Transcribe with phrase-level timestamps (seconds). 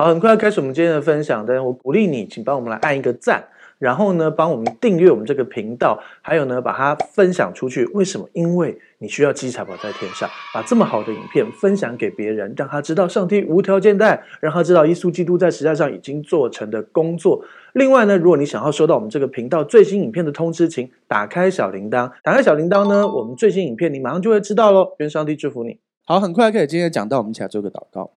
[0.00, 3.44] 好，很快要开始我们今天的分享，但是我鼓励你，请帮我们来按一个赞，
[3.78, 7.84] 然后呢，帮我们订阅我们这个频道，还有呢，把它分享出去。
[7.92, 8.26] 为什么？
[8.32, 17.44] 因为你需要积财宝在天上，把这么好的影片分享给别人，让他知道上帝无条件的爱，让他知道耶稣基督在十字架上已经做成的工作。
[17.74, 22.10] 另外呢，如果你想要收到我们这个频道最新影片的通知，请打开小铃铛。
[22.22, 24.94] 打开小铃铛呢，我们最新影片你马上就会知道喽。
[25.00, 25.78] 愿上帝祝福你。
[26.06, 28.12] 好，很快可以今天讲到，我们一起来做个祷告。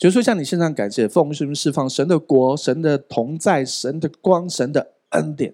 [0.00, 5.52] 就是说，向你献上感谢，奉是释放神的国、神的同在、神的光、神的恩典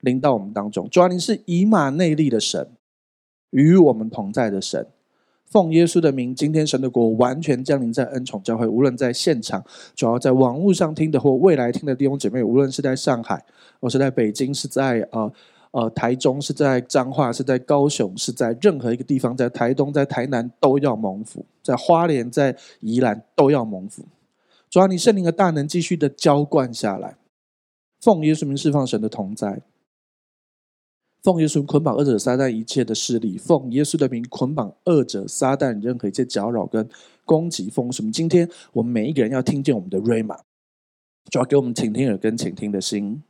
[0.00, 0.90] 临到我们当中。
[0.90, 2.66] 主啊，你是以马内利的神，
[3.50, 4.88] 与我们同在的神。
[5.46, 8.66] 奉耶稣的名，今天神的国完全降临在恩宠教会。
[8.66, 13.44] 无论在现场，主要在网络上听的，或未来听的弟兄姐妹，无论是在上海，
[13.80, 15.32] 或是在北京，是在呃。
[15.72, 24.04] 呃，台中是在彰化，是在高雄，是在任何一个地方，在台东，在台南都要蒙福，在花莲，在宜兰都要蒙福。
[24.68, 27.16] 主要，你圣灵的大能继续的浇灌下来，
[28.00, 29.62] 奉耶稣名释放神的同在，
[31.22, 36.88] 奉耶稣捆绑恶者撒旦一切的势力，奉耶稣的名捆绑恶者撒旦任何一切搅扰跟
[37.24, 37.70] 攻击。
[37.70, 38.10] 奉什么？
[38.10, 40.36] 今天我们每一个人要听见我们的瑞玛，
[41.30, 43.22] 主要给我们倾听耳跟倾听的心，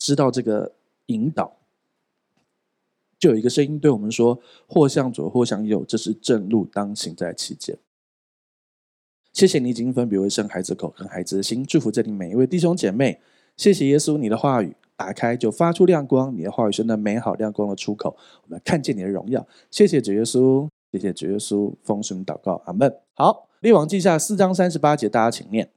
[0.00, 0.72] 知道这个
[1.06, 1.59] 引导。
[3.20, 7.76] 就有一个声音对我们说：“或向左，或向右，这是正路，当行在其间。”
[9.34, 13.20] 谢谢你已经分别为圣孩子口跟孩子的心，祝福这里每一位弟兄姐妹。
[13.56, 19.46] 谢谢耶稣，你的话语打开就发出亮光，你的话语是那美好亮光的出口，我们看见你的荣耀。
[19.70, 22.90] 谢谢主耶稣，谢谢主耶稣，奉神祷告，阿门。
[23.12, 25.70] 好，列王记下四章三十八节，大家请念。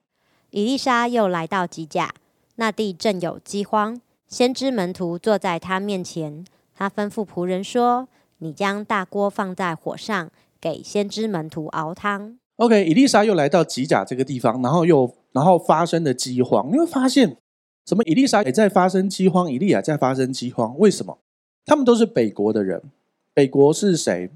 [0.51, 2.15] 以利沙又来到吉甲，
[2.55, 6.45] 那地正有饥荒，先知门徒坐在他面前。
[6.83, 16.69] 他吩咐仆人说：“你将大锅放在火上，给先知门徒熬汤。” OK，伊丽莎又来到吉甲这个地方，然后又然后发生了饥荒。
[16.69, 17.37] 你会发现，
[17.85, 18.03] 什么？
[18.03, 20.77] 伊丽莎也在发生饥荒，以利亚在发生饥荒。
[20.77, 21.17] 为什么？
[21.65, 22.81] 他们都是北国的人。
[23.33, 24.29] 北国是谁？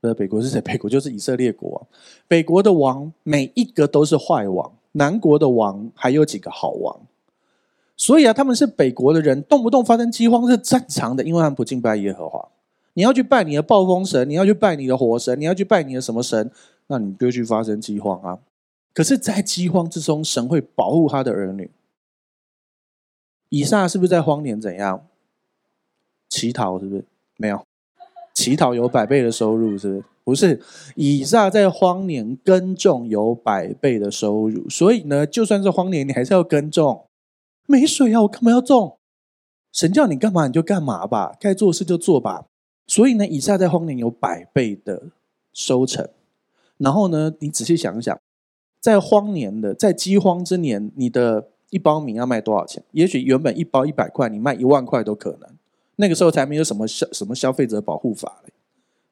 [0.00, 0.60] 呃，北国是谁？
[0.60, 1.86] 北国就是以色列国。
[2.26, 7.00] 北国的王每一个都是坏王，南国的王还有几个好王。
[8.02, 12.48] 所以啊，他们是北国的人，动不动发生饥荒是正常的，因为他们不敬拜耶和华。
[12.94, 16.50] 你要去拜你的暴风神，你要去拜你的火神，你要去拜你的什么神，
[16.88, 18.40] 那你就去发生饥荒啊。
[18.92, 21.70] 可是，在饥荒之中，神会保护他的儿女。
[23.50, 25.06] 以撒是不是在荒年怎样？
[26.28, 27.04] 乞讨是不是？
[27.36, 27.64] 没有，
[28.34, 30.04] 乞讨有百倍的收入，是不是？
[30.24, 30.60] 不是，
[30.96, 37.04] 以撒在荒年耕种有百倍的收入，所以呢，就算是荒年，你还是要耕种。
[37.66, 38.98] 没水啊，我干嘛要种？
[39.72, 42.44] 神叫你干嘛你就干嘛吧，该做事就做吧。
[42.86, 45.04] 所以呢，以撒在荒年有百倍的
[45.52, 46.06] 收成。
[46.76, 48.20] 然后呢，你仔细想一想，
[48.80, 52.82] 在荒年的，在饥荒之年，你的一包米要卖多少钱？
[52.90, 55.48] 也许原本一包一百块，你卖一万块都可能。
[55.96, 58.52] 那个时候才没有什么消什么消费者保护法嘞，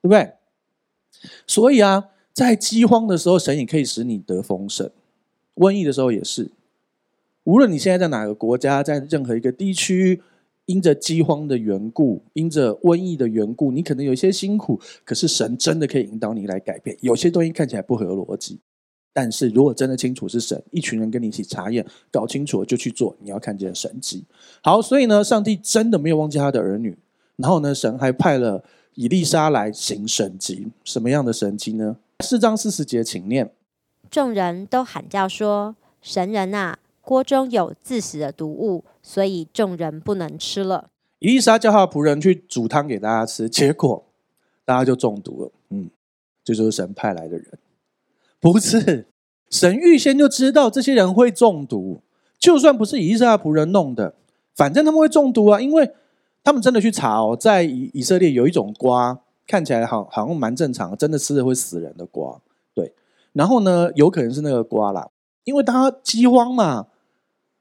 [0.02, 0.32] 对不对？
[1.46, 4.88] 所以啊，在饥荒的时候，神也可以使你得丰盛；
[5.54, 6.50] 瘟疫的时候也是。
[7.44, 10.22] 无论你现在在哪个国家，在任何一个地区，
[10.66, 14.80] 因着饥荒的缘故，因着瘟疫的缘故，你可能有些辛苦。
[15.04, 16.96] 可是神真的可以引导你来改变。
[17.00, 18.60] 有些东西看起来不合逻辑，
[19.12, 24.24] 但是如果真的清楚是神，一群人跟你一起查验，搞清楚了就去做，你要看见神迹。
[24.62, 26.96] 好，所以呢，上帝真的没有忘记他的儿女。
[27.36, 28.62] 然后呢，神还派了
[28.94, 30.68] 以利沙来行神迹。
[30.84, 31.96] 什么样的神迹呢？
[32.22, 33.50] 四章四十节，请念。
[34.10, 40.90] 众人都喊叫说：“神人啊！”锅中有致死的毒物，所以众人不能吃了。
[41.18, 44.04] 以利沙叫他的仆人去煮汤给大家吃，结果
[44.64, 45.52] 大家就中毒了。
[45.70, 45.90] 嗯，
[46.44, 47.58] 这就是神派来的人，
[48.40, 49.06] 不是
[49.50, 52.02] 神预先就知道这些人会中毒。
[52.38, 54.14] 就算不是以利沙的仆人弄的，
[54.54, 55.90] 反正他们会中毒啊，因为
[56.42, 62.40] 他们真的去查哦，在以以色列有一种瓜，看起来好好像蛮正常的，真的吃了会死人的瓜。
[62.72, 62.94] 对，
[63.34, 65.10] 然后呢，有可能是那个瓜啦，
[65.50, 66.86] 因为他饥荒嘛。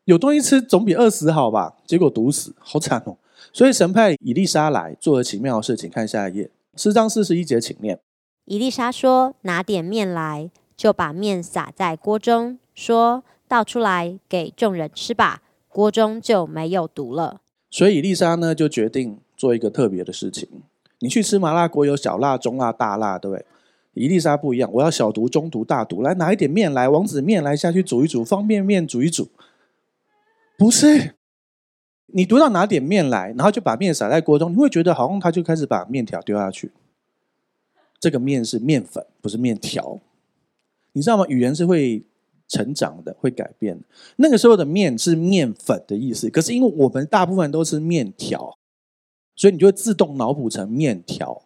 [0.06, 1.76] 有东西吃总比饿死好吧？
[1.88, 3.18] 结果毒死，好惨哦！
[3.52, 5.90] 所以神派以利沙来做了奇妙的事情。
[5.90, 8.00] 看下一页，四章四十一节，请念。
[8.46, 20.48] 以利沙说：“拿点面来，就把面撒在锅中，说倒出来给众人吃吧，锅中就没有毒了。”所以以利沙呢，就决定做一个特别的事情。
[21.00, 23.46] 你去吃麻辣锅，有小辣、中辣、大辣，对不对？
[23.94, 26.02] 伊丽莎不一样，我要小毒、中毒、大毒。
[26.02, 29.30] 来拿一点面来，王子面来下去煮一煮，方便面煮一煮。
[30.58, 31.16] 不是，
[32.08, 36.72] 你读到拿点面来，然后就把面撒在锅中，你会觉得好像他就开始把面条丢下去。
[38.00, 40.00] 这个面是面粉，不是面条，
[40.94, 41.26] 你知道吗？
[41.28, 42.06] 语言是会
[42.48, 43.80] 成长的，会改变。
[44.16, 48.58] 那个时候的面是面粉的意思，可是因为我们大部分都是面条，
[49.36, 51.42] 所以你就会自动脑补成面条。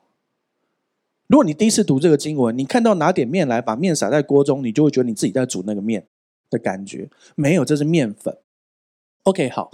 [1.27, 6.05] 如果你第一次读这个经文，你看到拿点面来，把面撒在锅中，你就会觉得你自己在煮那个面
[6.49, 7.09] 的感觉。
[7.35, 8.37] 没有，这是面粉。
[9.23, 9.71] OK，好。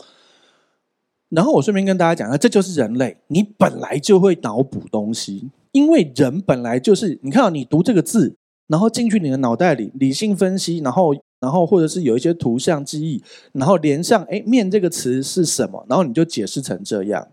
[1.30, 8.36] 然后我顺便跟大家讲，一下这就是人类，你本来就会脑补东西，因为人本来就是，你看到你读这个字。
[8.68, 17.28] 然后进去你的脑袋里理性分析，然后然后或者是有一些图像记忆，然后连上哎面这个词是什么，然后你就解释成这样。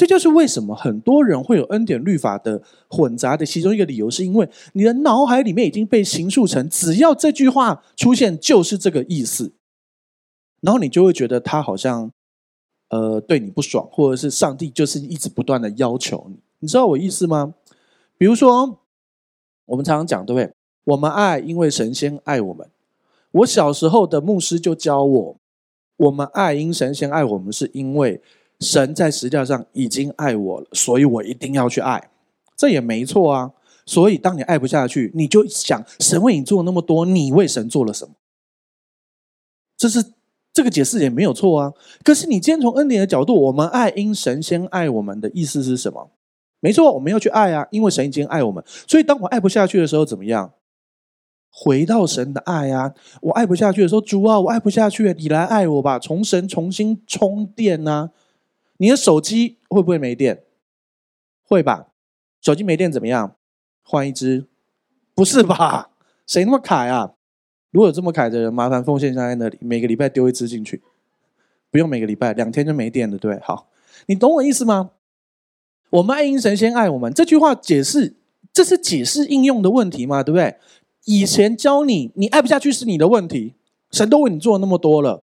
[0.00, 9.52] 这就是为什么很多人会有恩典律法的混杂的其中一个理由，是因为你的脑海里面已经被形塑成，只要这句话出现就是这个意思，
[10.62, 12.10] 然后你就会觉得他好像
[12.88, 17.52] 呃对你不爽，或者是上帝就是一直不断的要求你，你知道我意思吗？
[18.16, 18.80] 比如说
[19.66, 20.50] 我们常常讲，对不对？
[20.84, 22.66] 我们爱，因为神仙爱我们。
[23.32, 25.36] 我小时候的牧师就教我，
[25.98, 28.22] 我们爱，因神仙爱我们，是因为
[28.60, 32.10] 神在十字架上已经爱我了，所以我一定要去爱。
[32.56, 33.52] 这也没错啊。
[33.86, 38.14] 所以当你爱不下去，你就想神为你做那么多，你为神做了什么？
[39.76, 40.04] 这是
[40.52, 41.72] 这个解释也没有错啊。
[42.04, 46.10] 可是你今天从恩典的角度，我们爱，因神先爱我们的意思是什么？
[46.60, 48.62] 没错，我们要去爱啊，因为神已经爱我们。
[48.86, 50.52] 所以当我爱不下去的时候，怎么样？
[51.50, 52.94] 回到神的爱啊！
[53.22, 58.10] 我爱不下去的时候，主啊，我爱不下去，你来爱我吧，从神重新充电啊！
[58.80, 60.42] 你的手机会不会没电？
[61.42, 61.88] 会吧？
[62.40, 63.36] 手机没电怎么样？
[63.82, 64.46] 换一只？
[65.14, 65.90] 不是吧？
[66.26, 67.12] 谁那么凯啊？
[67.70, 70.82] 如果有这么凯的人，麻烦奉献在那里，每个礼拜丢一只进去，
[71.70, 73.38] 不用每个礼拜，两天就没电了，对？
[73.40, 73.68] 好，
[74.06, 74.92] 你懂我意思吗？
[75.90, 78.16] 我们爱因神先爱我们这句话解释，
[78.50, 80.22] 这是解释应用的问题吗？
[80.22, 80.56] 对不对？
[81.04, 83.56] 以前教你，你爱不下去是你的问题，
[83.90, 85.22] 神都为你做了那么多了。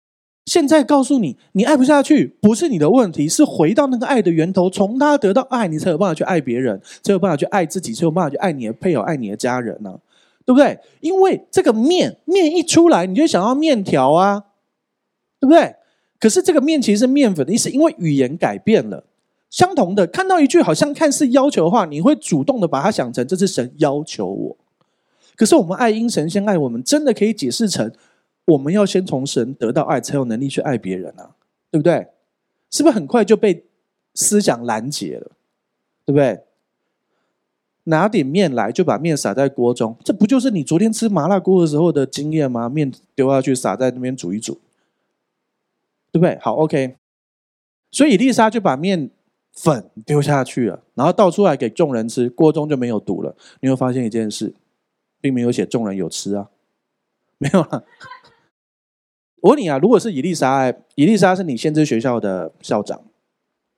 [0.45, 9.99] 现在告诉你，你爱不下去不是你的问题，是回到那个爱的源头，从他得到爱，你才有办法去爱别人，才有办法去爱自己，才有办法去爱你的配偶、爱你的家人呢、
[10.45, 10.79] 对不对？
[10.99, 14.45] 因为这个面面一出来，你就想要面条啊，
[15.39, 15.75] 对不对？
[16.19, 19.05] 可是这个面其实是面粉的意思，因为语言改变了。
[19.49, 24.57] 相同的，看到一句好像看似要求的话，你会主动的把它想成这是神要求我。
[25.35, 27.91] 可是我们爱因神先爱我们，真的可以解释成，
[28.45, 31.35] 我们要先从神得到爱，才有能力去爱别人啊，
[31.69, 32.07] 对不对？
[32.69, 33.65] 是不是很快就被
[34.13, 35.31] 思想拦截了？
[36.05, 36.43] 对不对？
[37.83, 42.67] 拿点面来，就把面撒在锅中，这不就是你昨天吃麻辣锅的时候的经验吗？
[42.67, 44.59] 面丢下去，撒在那边煮一煮，
[46.11, 46.37] 对不对？
[46.41, 46.95] 好，OK。
[47.91, 49.09] 所以以利沙就把面
[49.53, 53.35] 粉丢下去了，然后倒出来给众人吃，锅中就没有毒了。
[53.59, 54.55] 你会发现一件事。
[55.23, 56.49] 并没有写众人有吃啊，
[57.37, 57.85] 没有了。
[59.41, 63.01] 我问你啊，如果是以利沙，以利沙是你先知学校的校长，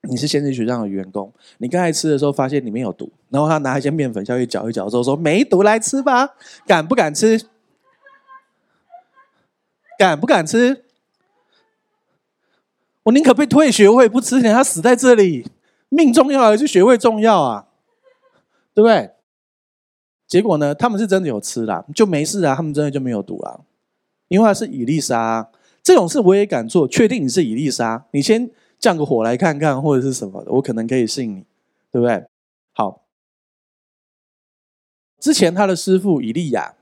[0.01, 6.36] 你是先知学校的员工，你刚才吃的时候发现里面有毒，然后他拿一些面粉下去搅一搅之后说没毒，来吃吧，
[6.68, 7.42] 敢不敢吃？
[9.98, 10.83] 敢不敢吃？
[13.04, 15.45] 我宁可被退学，我也不吃，等他死在这里，
[15.89, 17.68] 命重要还是学位重要啊？
[18.74, 19.12] 对不对？
[20.25, 20.74] 结果呢？
[20.74, 22.56] 他们是真的有吃啦，就没事啊。
[22.56, 23.60] 他们真的就没有毒啊，
[24.27, 25.51] 因为他是以利沙
[25.83, 26.87] 这种事，我也敢做。
[26.87, 31.45] 确定你是以利沙，你先降个火来看看，或者是什么的，我可能可以信你，
[31.91, 32.25] 对不对？
[32.71, 33.03] 好，
[35.19, 36.75] 之前他的师傅以利亚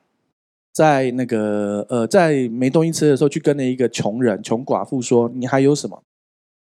[0.71, 6.01] 在那个呃，在没东西吃的时候，去跟了一个穷人、穷寡妇说：“你还有什么？”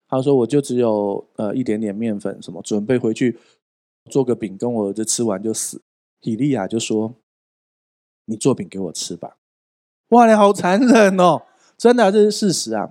[0.09, 3.39] 他说：“我就只有呃一点点面粉，什么准备回去
[4.11, 5.83] 做个饼，跟我儿子吃完就死。”
[6.23, 7.15] 以利亚就说
[8.27, 9.37] ：“你做饼给我吃吧。”
[10.13, 11.41] 哇，你好残忍哦！
[11.79, 12.91] 真的啊，这是事实啊。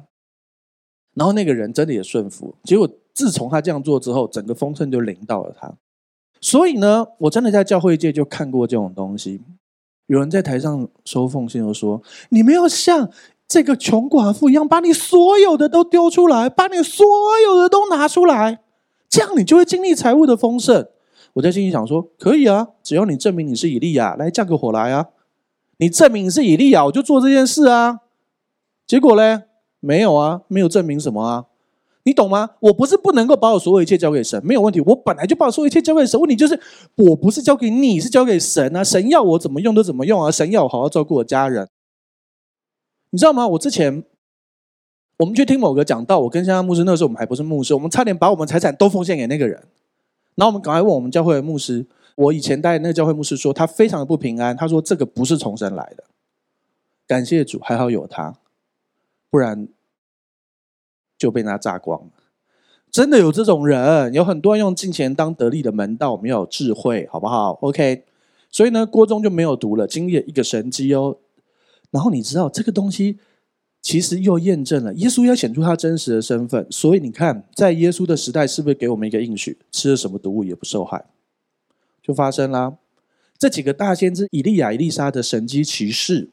[1.14, 2.56] 然后那个人真的也顺服。
[2.64, 5.72] 结果自从他这样做之后，整个丰盛就临到了他。
[6.40, 9.40] 所以呢，我真的在教会界就看过这种东西。
[10.08, 13.12] 有人在台上收奉献，又说：“你没有像
[13.48, 17.06] 这个穷寡妇一样，把你所有的都丢出来，把你所
[17.44, 18.62] 有的都拿出来，
[19.08, 20.88] 这样你就会经历财务的丰盛。”
[21.34, 25.06] 我在心里想说，可以啊，只要你证明你是以利亚，来降个火来啊！
[25.82, 28.02] 你证明你是以利亚，我就做这件事啊。
[28.86, 29.44] 结果呢？
[29.80, 31.48] 没有啊，没有证明什么啊？
[32.04, 32.52] 你懂吗？
[32.60, 34.80] 我不是不能够把我所有一切交给神，没有问题。
[34.82, 36.60] 我本来就把所有一切交给神，问题就是
[36.98, 38.84] 我不是交给你，是交给神啊。
[38.84, 40.30] 神要我怎么用都怎么用啊。
[40.30, 41.68] 神要我好好照顾我家人，
[43.10, 43.48] 你知道吗？
[43.48, 44.04] 我之前
[45.18, 49.58] 我们去听某个讲道，我跟香香牧师那时候我们还不是牧师，我们差点把我们财产都奉献给那个人。
[50.36, 56.04] 然后我们赶快问我们教会的牧师，我以前带那个教会牧师说他非常的不平安，他说这个不是从神来的，
[57.08, 58.38] 感谢主，还好有他，
[59.30, 59.68] 不然
[61.18, 62.12] 就被他炸光了。
[62.92, 68.04] 真的有这种人，有很多人用金钱当得利的门道，我们要有智慧，好不好？OK。
[68.52, 71.18] 所以呢，郭忠就没有读了，经历一个神迹哦。
[71.90, 73.18] 然后你知道这个东西，
[73.82, 76.68] 其实又验证了耶稣要显出他真实的身份。
[76.70, 79.58] 所以你看，在耶稣的时代，是不是给我们一个应许？
[79.72, 81.06] 吃了什么毒物也不受害，
[82.12, 82.78] 就发生啦。
[83.40, 86.30] 这几个大先知以利亚、以利沙的神迹奇事，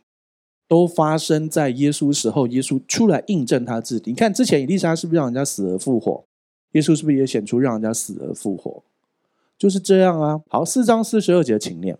[0.67, 2.49] 都发生在耶稣时候。
[2.49, 4.11] 耶稣出来印证他自己。
[4.11, 6.25] 你看之前以利沙是不是让人家死而复活？
[6.73, 8.83] 耶稣是不是也显出让人家死而复活？
[9.57, 10.41] 就是这样啊。
[10.49, 11.97] 好，四章四十二节，请念。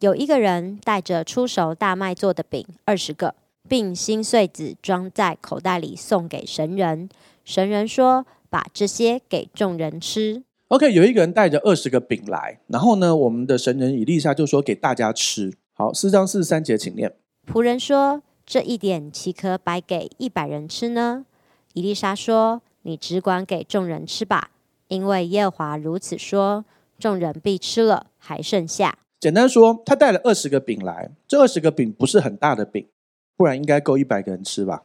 [0.00, 3.34] 有一个人带着出熟大麦做的饼二十个，
[3.68, 7.08] 并新穗子装在口袋里送给神人。
[7.44, 15.52] 神人说：“把这些给众人吃。” OK，有一个人带着二十个饼来，然后呢，我们的神人以利沙就说给大家吃。
[15.72, 17.12] 好，四章四十三节，请念。
[17.52, 21.26] 仆人说：“这一点岂可摆给一百人吃呢？”
[21.74, 22.62] 以利沙说。
[22.82, 24.52] 你只管给众人吃吧，
[24.88, 26.64] 因为耶和华如此说：
[26.98, 28.96] 众人必吃了，还剩下。
[29.18, 32.88] 简单说，他带了二十个饼来，这二十个饼不是很大的饼，
[33.36, 34.84] 不然应该够一百个人吃吧？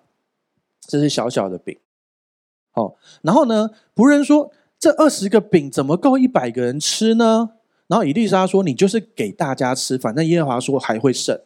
[0.82, 1.78] 这是小小的饼。
[2.72, 4.52] 好，然后呢，仆人说：
[4.86, 7.54] 这二十个饼怎么够一百个人吃呢？
[7.88, 11.42] 然后以利沙说：你就是给大家吃，反正耶和华说还会剩。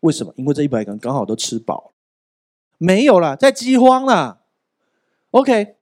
[0.00, 0.32] 为什么？
[0.38, 1.92] 因为这一百个人刚好都吃饱，
[2.78, 4.44] 没有了，在饥荒了。
[5.32, 5.74] OK，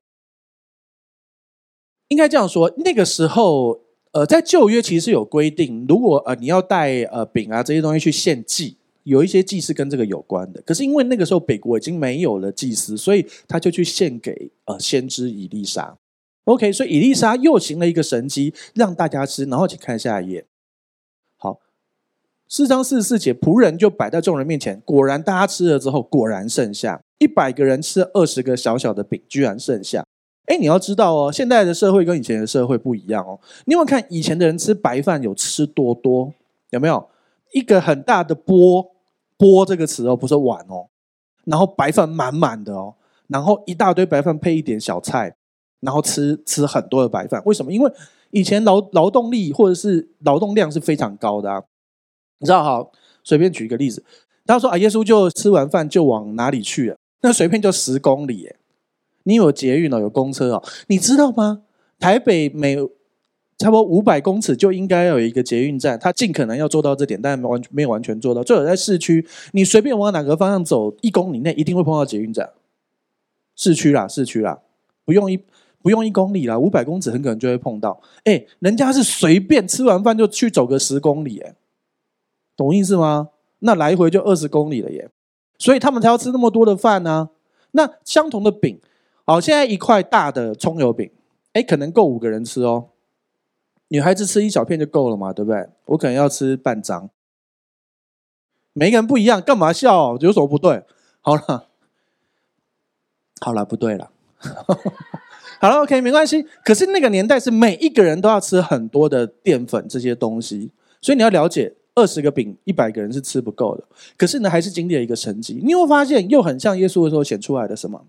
[2.08, 2.74] 应该这样说。
[2.78, 10.60] 那个时候，呃，在旧约其实是有规定，如果呃你要带呃饼啊这些东西去献祭，有一些祭是跟这个有关的。
[10.62, 15.96] 可是因为那个时候北国已经没有了祭司，所以他就去献给呃先知以利沙。
[16.44, 19.44] OK，所以伊丽莎又行了一个神迹，让大家吃。
[19.44, 20.46] 然后请看下一页。
[21.36, 21.60] 好，
[22.48, 27.00] 四章四十四节，仆人就摆在众人面前，果然大家吃了之后，果然剩下。
[27.18, 30.04] 一百个人吃二十个小小的饼，居然剩下。
[30.46, 33.38] 哎，你要知道哦，现在的社会跟以前的社会不一样哦。
[33.66, 36.32] 你有没有看以前的人吃白饭有吃多多？
[36.70, 37.08] 有没有
[37.52, 38.90] 一个很大的钵？
[39.36, 40.88] 钵这个词哦，不是碗哦。
[41.44, 42.94] 然后白饭满满的哦，
[43.28, 45.36] 然后一大堆白饭配一点小菜，
[45.80, 47.42] 然后吃吃很多的白饭。
[47.44, 47.72] 为什么？
[47.72, 47.92] 因为
[48.30, 51.62] 以前劳劳动力或者是劳动量是非常高的啊。
[52.38, 52.90] 你知道哈？
[53.22, 54.02] 随便举一个例子，
[54.46, 56.96] 他说啊，耶稣就吃完饭就往哪里去了？
[57.20, 58.56] 那随便就十公里耶，
[59.24, 61.64] 你有捷运哦，有公车哦，你知道吗？
[61.98, 62.76] 台北每
[63.58, 68.42] 差不多五百公尺就应该有一个捷运站，他尽可能要做到这点，但完全没有完全做到。
[68.42, 72.48] 最好在市区，你随便往哪个方向走，一公里内一定会碰到捷运站。
[73.54, 74.60] 市区啦，市区啦，
[75.04, 75.38] 不用一
[75.82, 78.00] 不用一公里啦，五百公尺很可能就会碰到。
[78.24, 81.54] 哎，人家是随便吃完饭就去走个十公里，哎，
[82.56, 83.30] 懂意思吗？
[83.60, 85.10] 那来回就二十公里了耶。
[85.58, 87.30] 所以他们才要吃那么多的饭呢、
[87.72, 88.80] 那相同的饼，
[89.26, 91.10] 好，现在一块大的葱油饼，
[91.52, 92.88] 哎，可能够五个人吃哦。
[93.88, 95.68] 女孩子吃一小片就够了嘛，对不对？
[95.86, 97.10] 我可能要吃半张。
[98.72, 100.16] 每个人不一样，干嘛笑？
[100.18, 100.84] 有什么不对？
[101.20, 101.66] 好了，
[103.40, 104.10] 好了，不对了。
[105.60, 106.44] 好了，OK，没关系。
[106.64, 111.74] 可是那个年代是每一个人都要吃很多的淀粉这些东西，所以你要了解。
[111.96, 113.84] 二十个饼，一百个人是吃不够的。
[114.16, 115.60] 可是呢，还是经历了一个神迹。
[115.62, 118.06] 你会发现，又很像耶稣的时候显出来的什么？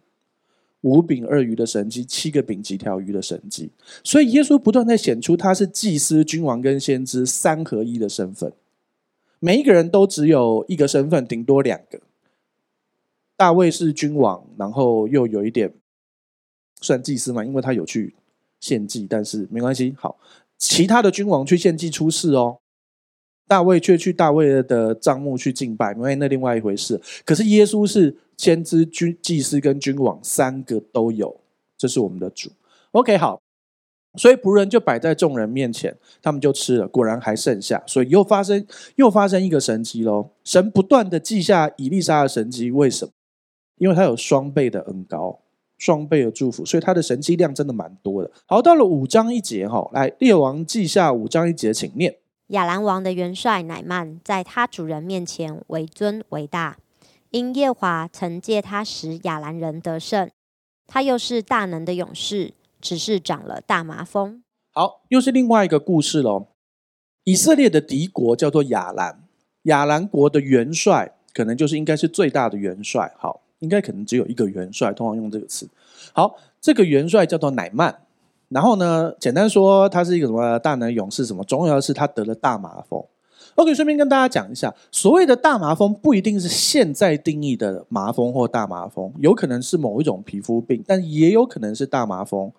[0.82, 3.72] 五饼二鱼的神迹，七个饼几条鱼的神迹。
[4.04, 8.54] 所以耶稣不断在显出他是祭司、君王跟先知三合一的身份。
[9.40, 12.00] 每一个人都只有一个身份，顶多两个。
[13.36, 15.74] 大卫是君王，然后又有一点
[16.82, 18.14] 算祭司嘛，因为他有去
[18.60, 19.96] 献祭，但是没关系。
[19.98, 20.18] 好，
[20.58, 22.58] 其他的君王去献祭出事哦。
[23.48, 27.02] 大卫却去大卫的帐幕去敬拜，因为那另外一回事。
[27.26, 31.42] 可是耶稣是先知、君、祭司跟君王三个都有，
[31.78, 32.50] 这是我们的主。
[32.92, 33.42] OK，好，
[34.18, 40.30] 所以仆人就摆在众人面前，他们就吃了，果然还剩下，所以又发生又发生一个神迹喽。
[40.46, 43.12] 神不断的记下以利沙的神迹，为什么？
[43.80, 45.40] 因为他有双倍的恩膏，
[45.82, 48.30] 双倍的祝福，所以他的神迹量真的蛮多的。
[48.46, 52.18] 好，到了五章一节哈，来列王记下五章一节，请念。
[52.50, 56.78] 亚兰王的元帅乃曼在他主人面前为尊为大，
[57.32, 60.30] 因耶和华曾借他使亚兰人得胜。
[60.86, 64.44] 他又是大能的勇士，只是长了大麻风。
[64.72, 66.50] 好，又是另外一个故事喽。
[67.24, 69.24] 以色列的敌国叫做亚兰，
[69.64, 73.12] 亚兰国的元帅可能就是应该是最大的元帅。
[73.18, 75.68] 好，应该可能只有一个元帅，通常用这个词。
[76.14, 77.96] 好，这个元帅叫做乃曼。
[78.50, 81.26] 然后呢，简单说，他是一个什么大能勇士？
[81.26, 83.02] 什么重要的是他得了大麻风。
[83.56, 92.52] OK，顺便跟大家讲一下，所谓的大麻风不一定是现在定义的麻风或大麻风，有可能是某一种皮肤病，但也有可能是大麻风。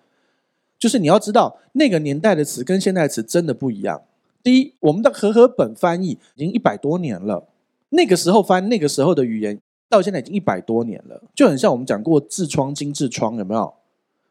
[0.79, 4.01] 就是你要知道，那个年代的词跟现在的词真的不一样。
[4.41, 7.47] 第一，我们的和合本翻译已经一百多年了，
[7.89, 9.59] 那个时候翻那个时候的语言，
[9.93, 13.71] 到现在已经一百多年了，就很像我们讲过痔疮、精痔疮，有没有？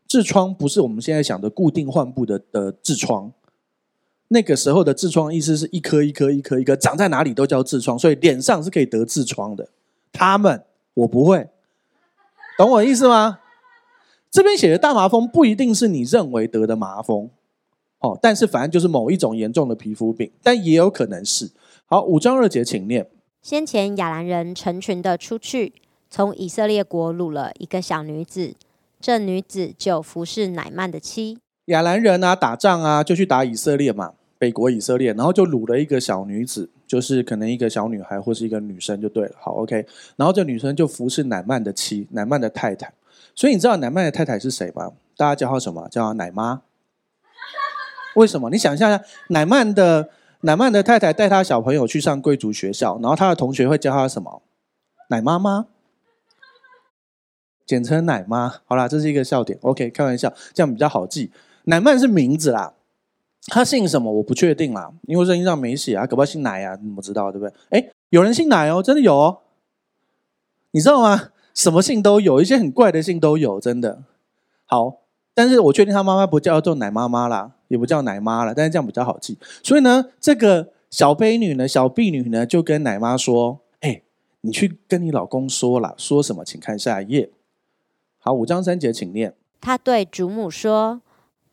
[0.08, 3.32] 痔疮不是我们现在想的固定患部的的痔疮，
[4.28, 9.68] 那个时候的痔疮意思是一颗一颗一颗一颗长在哪里都叫痔疮，所以脸上是可以得痔疮的。
[10.12, 10.64] 他们
[10.94, 11.48] 我不会，
[12.58, 13.38] 懂我意思吗？
[14.30, 17.30] 这边写的大麻风不一定是你认为得的麻风，
[18.00, 21.50] 哦，但是反正就是某一种严重的皮肤病，但也有可能是。
[21.86, 23.06] 好，五章二节，请念。
[23.42, 25.72] 先前亚兰人成群的出去，
[26.08, 28.54] 从以色列国掳了一个小女子，
[29.00, 31.38] 这女子就服侍乃曼的妻。
[31.64, 39.34] 亚兰人啊，打仗啊，就去打以色列嘛，北国以色列，然后就掳了一个小女子，就是可能一个小女孩或是一个女生就对了。
[39.40, 39.84] 好，OK，
[40.14, 42.94] 然后这女生就服侍乃曼的妻，乃曼的太太。
[43.34, 44.92] 所以你知道乃曼的太太是谁吗？
[45.16, 45.88] 大家叫她什么？
[45.88, 46.62] 叫她奶妈。
[48.14, 48.50] 为什么？
[48.50, 50.10] 你想象一下，乃曼的
[50.42, 54.42] 乃曼的太太带她小朋友去上贵族学校，然后她的同学会叫她什么？
[55.08, 55.66] 奶妈妈，
[57.66, 58.60] 简称奶妈。
[58.66, 59.58] 好啦，这是一个笑点。
[59.62, 61.30] OK，开玩笑，这样比较好记。
[61.64, 62.74] 乃曼是名字啦，
[63.46, 67.54] 他姓什么我不确定啦，因为圣经上没写啊，搞不好姓奶啊，你怎么知道对不对？
[67.70, 69.38] 哎，有人姓奶哦，真的有哦，
[70.72, 71.30] 你知道吗？
[71.54, 74.02] 什么姓都有，一些很怪的姓都有，真的。
[74.64, 75.00] 好，
[75.34, 79.38] 但是我确定他妈妈不叫做奶妈妈啦，也不叫奶妈了，但是这样比较好记。
[79.62, 84.02] 所以呢，这个小婢女呢，小婢女呢，就跟奶妈说：“哎，
[84.42, 86.44] 你去跟你老公说了，说什么？
[86.44, 87.30] 请看下一页。
[88.18, 89.34] 好，五章三节，请念。
[89.60, 91.00] 他对主母说：“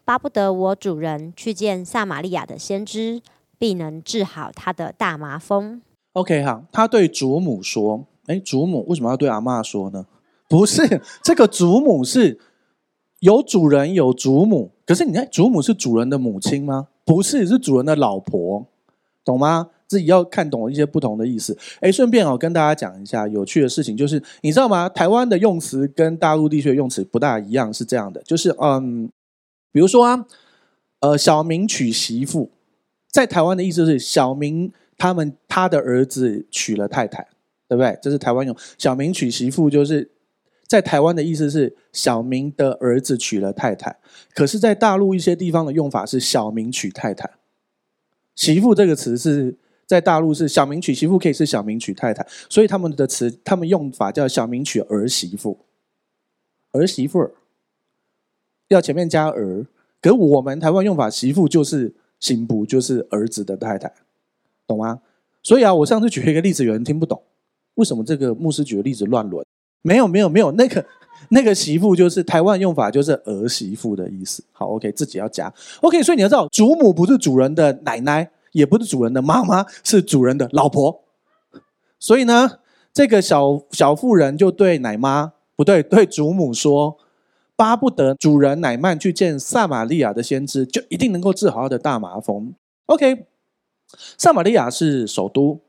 [0.03, 3.21] 巴不得我主人去见撒玛利亚的先知，
[3.57, 5.81] 必能治好他的大麻风。”
[6.13, 8.05] OK，好，他对祖母说。
[8.27, 10.05] 哎，祖母为什么要对阿妈说呢？
[10.47, 12.39] 不是这个祖母是
[13.21, 16.87] 有主人有祖母，可是你看祖母是主人的母亲吗？
[17.05, 18.65] 不是，是主人的老婆，
[19.23, 19.69] 懂吗？
[19.87, 21.55] 自己要看懂一些不同的意思。
[21.79, 24.89] 哎，顺便哦，跟大家讲一下有趣的事情，就是你知道吗？
[24.89, 29.07] 台湾的用词跟大陆地区的用词不大一样，是这样的，就是嗯，
[29.71, 30.25] 比如说啊，
[31.01, 32.49] 呃，小明娶媳妇，
[33.11, 37.27] 在台湾的意思是小明他们他的儿子娶了太太。
[37.67, 37.95] 对不对？
[38.01, 40.09] 这是台湾用小明娶媳妇，就是
[40.69, 43.97] 在台湾的意思是小明的儿子娶了太太。
[44.35, 47.27] 可是，在大陆一些地方的用法是小明娶太太。
[48.35, 55.57] 媳妇这个词是在大陆是小明娶媳妇，可以是小明娶太太，所以他们的词他们用法叫小明娶儿媳妇。
[56.71, 57.31] 儿媳妇
[58.67, 59.65] 要前面加儿，
[59.99, 63.91] 可我们台湾用法媳妇就是新妇，就是儿子的太太，
[64.67, 65.01] 懂吗？
[65.41, 67.23] 所以啊，我上次举一个例子，有人听不懂。
[67.73, 69.43] 为什么这个牧师举的例子乱伦？
[69.81, 70.85] 没有没有没有，那个
[71.29, 74.43] 那个媳妇就是台湾用法，就是儿媳妇的意思。
[74.51, 75.53] 好，OK，自己要加。
[75.81, 81.03] OK，所以你要知道，祖母不是主人的奶奶，也不是主人的妈妈，是主人的老婆。
[81.99, 82.59] 所以呢，
[82.93, 86.97] 这个小小妇人就对奶妈不对，对祖母说，
[87.55, 92.53] 巴不得主人乃曼去见撒玛利亚的先知，就一定能够治好他的大麻风。
[92.87, 93.25] OK，
[94.17, 95.61] 撒玛利亚是首都。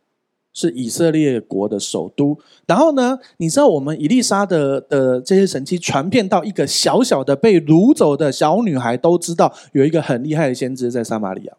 [0.53, 2.37] 是以色列国的首都，
[2.67, 11.57] 然后呢，你知道我们以利沙的的这些神迹传遍到一个小小的被掳走的小女孩都知道，有一个很厉害的先知在撒玛利亚。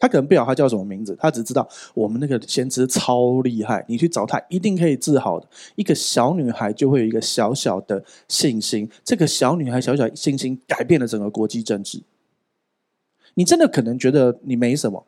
[0.00, 5.46] 他可能不晓得他叫什么名字，他只知道我们那个先知超厉害，你去找他一定可以治好的。
[5.76, 12.02] 一个小女孩就会有一个小小的信心，这个小女孩小小信心改变了整个国际政治。
[13.34, 15.06] 你真的可能觉得你没什么，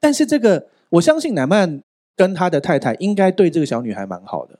[0.00, 0.66] 但是这个。
[0.94, 1.82] 我相信乃曼
[2.16, 4.58] 跟他的太太应该对这个小女孩蛮好的，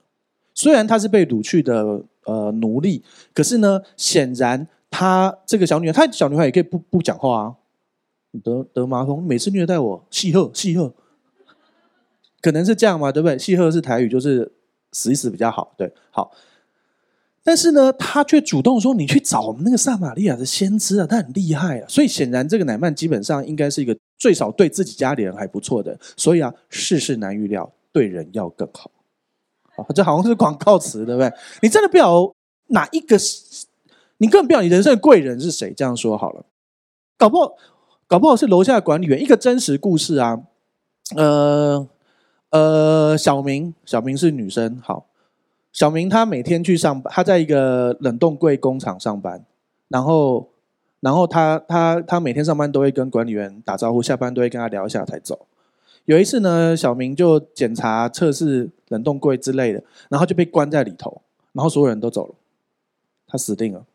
[0.53, 7.55] 虽然她是被掳去的呃奴隶，可是呢，显然她这个小女孩，她小女孩也可以不不讲话啊。
[8.43, 10.93] 得得麻风，每次虐待我，戏贺戏贺，
[12.41, 13.39] 可能是这样嘛，对不对？
[13.39, 14.51] 戏贺是台语，就是
[14.91, 16.31] 死一死比较好，对，好。
[17.47, 25.95] 但是呢，他却主动说：“你去找我们那个撒玛利亚的先知啊，他很厉害啊。”所以显然这个乃曼基本上应该是一个最少对自己家里人还不错的。
[26.17, 28.89] 所以啊，世事难预料，对人要更好。
[29.75, 31.31] 啊，这好像是广告词，对不对？
[31.61, 32.33] 你真的不晓
[32.69, 33.15] 哪一个，
[34.17, 35.71] 你根本不晓你人生的贵人是谁。
[35.77, 36.43] 这样说好了，
[37.15, 37.55] 搞不好，
[38.07, 39.21] 搞不好是楼下的管理员。
[39.21, 40.41] 一个真实故事啊，
[41.15, 41.87] 呃
[42.49, 45.05] 呃，小明，小明是女生，好。
[45.75, 49.43] 小明他每天去上班，他在一个冷冻柜工厂上班，
[49.89, 50.47] 然后，
[51.01, 55.47] 然后他他他每天上班都会跟管理员打招呼，下班都会跟他聊一下才走。
[56.05, 62.35] 有一次呢，小明就检查测试冷冻柜之类的，然后就被关在里头，然后所有人都走了，
[63.27, 63.85] 他死定了。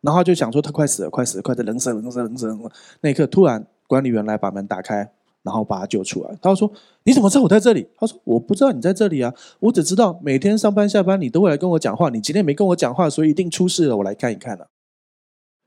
[0.00, 2.70] 然后就想说他快死了，快死了，快的冷死冷死冷死冷死。
[3.02, 5.12] 那一刻，突然管理员来把门打开，
[5.46, 6.36] 然后把他救出来。
[6.42, 6.70] 他说
[7.04, 12.10] ：“你怎么知道我在这里？”他说：“我不知道你在这里啊，我只知道每天上班下班你都会来跟我讲话。
[12.10, 13.96] 你今天没跟我讲话，所以一定出事了。
[13.96, 14.66] 我来看一看啊。”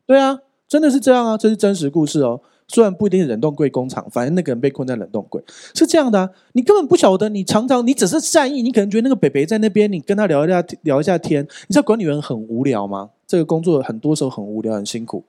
[0.05, 2.41] 对啊，真的是这样啊，这是真实故事哦。
[2.67, 6.29] 虽然不一定是冷冻柜工厂，反正那个人被困在冷冻柜是这样的啊。
[6.53, 11.43] 你根本不晓得，你常常你只是善意，你可能觉得那个北北在那边，你跟他聊一下聊一下天。
[11.67, 13.09] 你知道管理员很无聊吗？
[13.25, 15.23] 这个工作很多时候很无聊，很辛苦，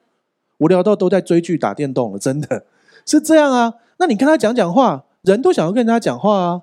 [0.59, 2.65] 无聊到都在追剧打电动了，真的
[3.07, 3.75] 是这样啊。
[4.01, 6.63] 那你跟他讲讲话，人都想要跟人家讲话啊，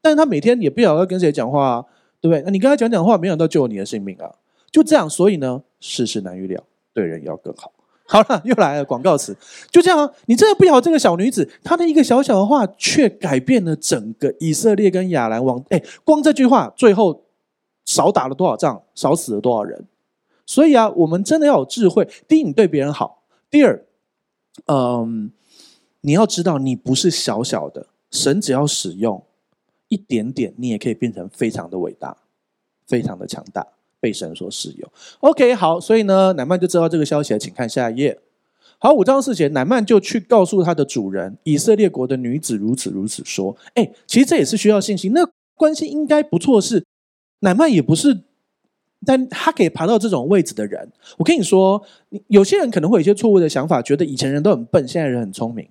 [0.00, 1.84] 但是他每天也不晓得跟谁讲话啊，
[2.20, 2.42] 对不对？
[2.42, 4.30] 那你跟他讲讲话，没想到救了你的性命啊，
[4.70, 5.10] 就这样。
[5.10, 6.62] 所以呢，世事难预料，
[6.94, 7.72] 对人要更好。
[8.08, 9.36] 好了，又来了广告词，
[9.68, 10.08] 就这样！
[10.26, 15.60] 你真的不晓这个小女子，她的一个小小的话，却改变了整个以色列跟亚兰王。
[15.70, 17.24] 哎，光这句话，最后
[17.84, 19.84] 少打了多少仗，少死了多少人？
[20.46, 22.08] 所以啊，我们真的要有智慧。
[22.28, 23.84] 第一，你对别人好；第二，
[24.66, 25.32] 嗯，
[26.06, 29.20] 你要知道，你不是小小的，神只要使用
[29.88, 32.16] 一点点，你也可以变成非常的伟大，
[32.86, 33.66] 非常的强大。
[33.98, 34.92] 被神所使用。
[35.20, 37.38] OK，好，所以呢，乃曼就知道这个消息了。
[37.40, 38.20] 请看下一页。
[38.78, 43.56] 好，五章四节，乃曼就去告诉他的主人，以色列国的女子如此如此说。
[43.74, 45.12] 哎，其实这也是需要信心。
[45.12, 46.84] 那关系应该不错，是
[47.40, 48.22] 乃曼也不是，
[49.04, 50.92] 但他可以爬到这种位置的人。
[51.16, 51.82] 我跟你说，
[52.28, 55.66] 有些人可能会有一些错误的想法，觉得以前人都很笨，现在人很聪明，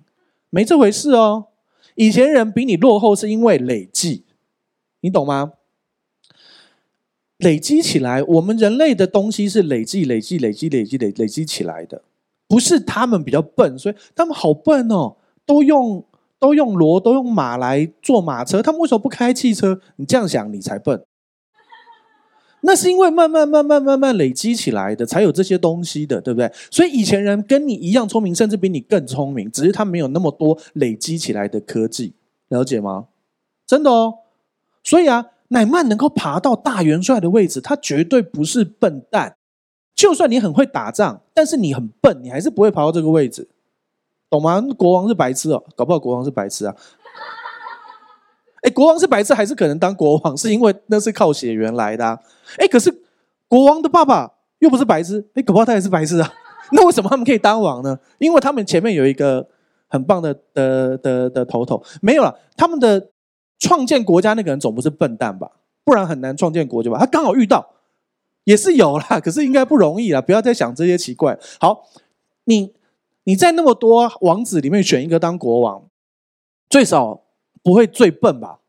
[0.50, 1.46] 没这回事哦。
[1.94, 4.24] 以前人比你落后，是因为累计，
[5.00, 5.52] 你懂吗？
[7.38, 12.02] 累积起来，我们人类的东西是累积、累积、累积、累积、累累积起来的，
[12.48, 16.02] 不是他们比较笨，所以他们好笨哦，都用
[16.38, 19.80] 都用骡、都用马来做马车，他们为什么不开汽车？
[19.96, 21.04] 你这样想，你才笨。
[22.66, 26.52] 那是因为慢慢、慢慢、慢慢累积起来的，才有这些东西的，对不对？
[26.70, 32.12] 所以以前人跟你一样聪明，甚至比你更聪明，只是他没有那么多累积起来的科技，
[32.48, 33.06] 了解吗？
[33.66, 34.18] 真的哦，
[34.82, 35.28] 所以啊。
[35.48, 39.36] 乃曼能够爬到大元帅的位置，他绝对不是笨蛋。
[39.94, 43.46] 就算你很会打仗，但是你很笨，你还是不会爬到这个位置，
[44.28, 44.60] 懂吗？
[44.76, 46.74] 国王是白痴哦，搞不好国王是白痴啊。
[48.66, 52.18] 哎，国王是白痴还是可能当国王，是因为那是靠血缘来的啊。
[52.58, 52.92] 哎，可是
[53.46, 56.32] 国王的爸爸又不是白痴，哎，搞不好他也是白痴啊。
[56.72, 57.98] 那为什么他们可以当王呢？
[58.18, 59.46] 因为他们前面有一个
[59.86, 63.10] 很棒的的的的头头，没有了他们的。
[63.58, 65.50] 创建国家那个人总不是笨蛋吧？
[65.82, 66.98] 不然很难创建国家吧？
[66.98, 67.66] 他刚好遇到，
[68.44, 70.20] 也是有啦， 可是应该不容易啦。
[70.20, 71.38] 不要再想这些奇怪。
[71.58, 71.84] 好，
[72.44, 72.74] 你
[73.24, 75.88] 你在那么多王子里面选一个当国王，
[76.68, 77.22] 最少
[77.66, 78.60] 不会最笨吧？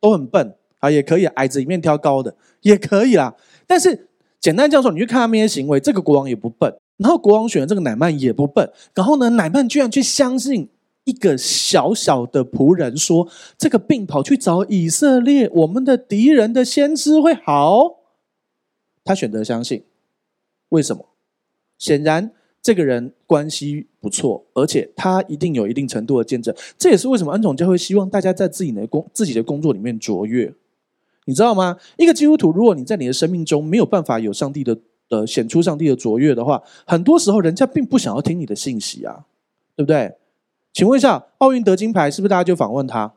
[0.00, 3.34] 都很笨啊，也可以，矮子里面挑高的也可以啦。
[3.66, 10.70] 但是简单这样说，你去看他们那些行为，这个国王也不笨，然后国王选的这个乃曼也不笨，然后呢，乃曼居然去相信。
[11.06, 18.04] 一个小小的仆人说：“这个病跑去找以色列我们的敌人的先知会好。”
[19.04, 19.84] 他选择相信，
[20.70, 21.10] 为什么？
[21.76, 22.32] 显然
[22.64, 26.54] 这个人关系不错，而且他一定有一定程度的见证。
[26.78, 30.50] 这也是为什么恩宠教会希望大家在自己的工自己的工作里面卓越。
[31.26, 31.76] 你知道吗？
[31.98, 34.78] 一个基督徒，如果你在你的生命中没有办法有上帝的
[35.10, 39.26] 的显出上帝的卓越的话，很多时候人家并不想要听你的信息啊，
[39.76, 40.14] 对不对？
[40.72, 43.12] 请问一下，奥运得金牌是不是大家就访问他？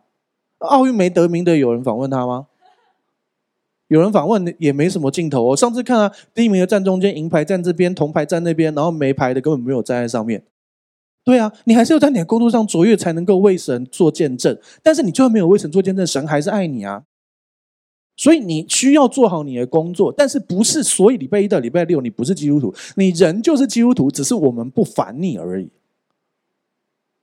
[0.57, 2.47] 奥运没得名的有人访问他吗？
[3.88, 5.41] 有人访问也没什么镜头。
[5.41, 10.43] 我上次看啊，第一名的站中间，银牌站这边，铜牌站那边，然后没牌的根本没有站在上面。
[11.23, 14.58] 对啊，你还是要在你的工作上卓越，才能够为神做见证。
[14.82, 17.04] 但是你就算没有为神做见证，神还是爱你啊。
[18.15, 25.69] 所以你需要做好你的工作，但是不是所以礼拜一到礼拜六你不是基督徒，你人就是基督徒，只是我们不烦你而已。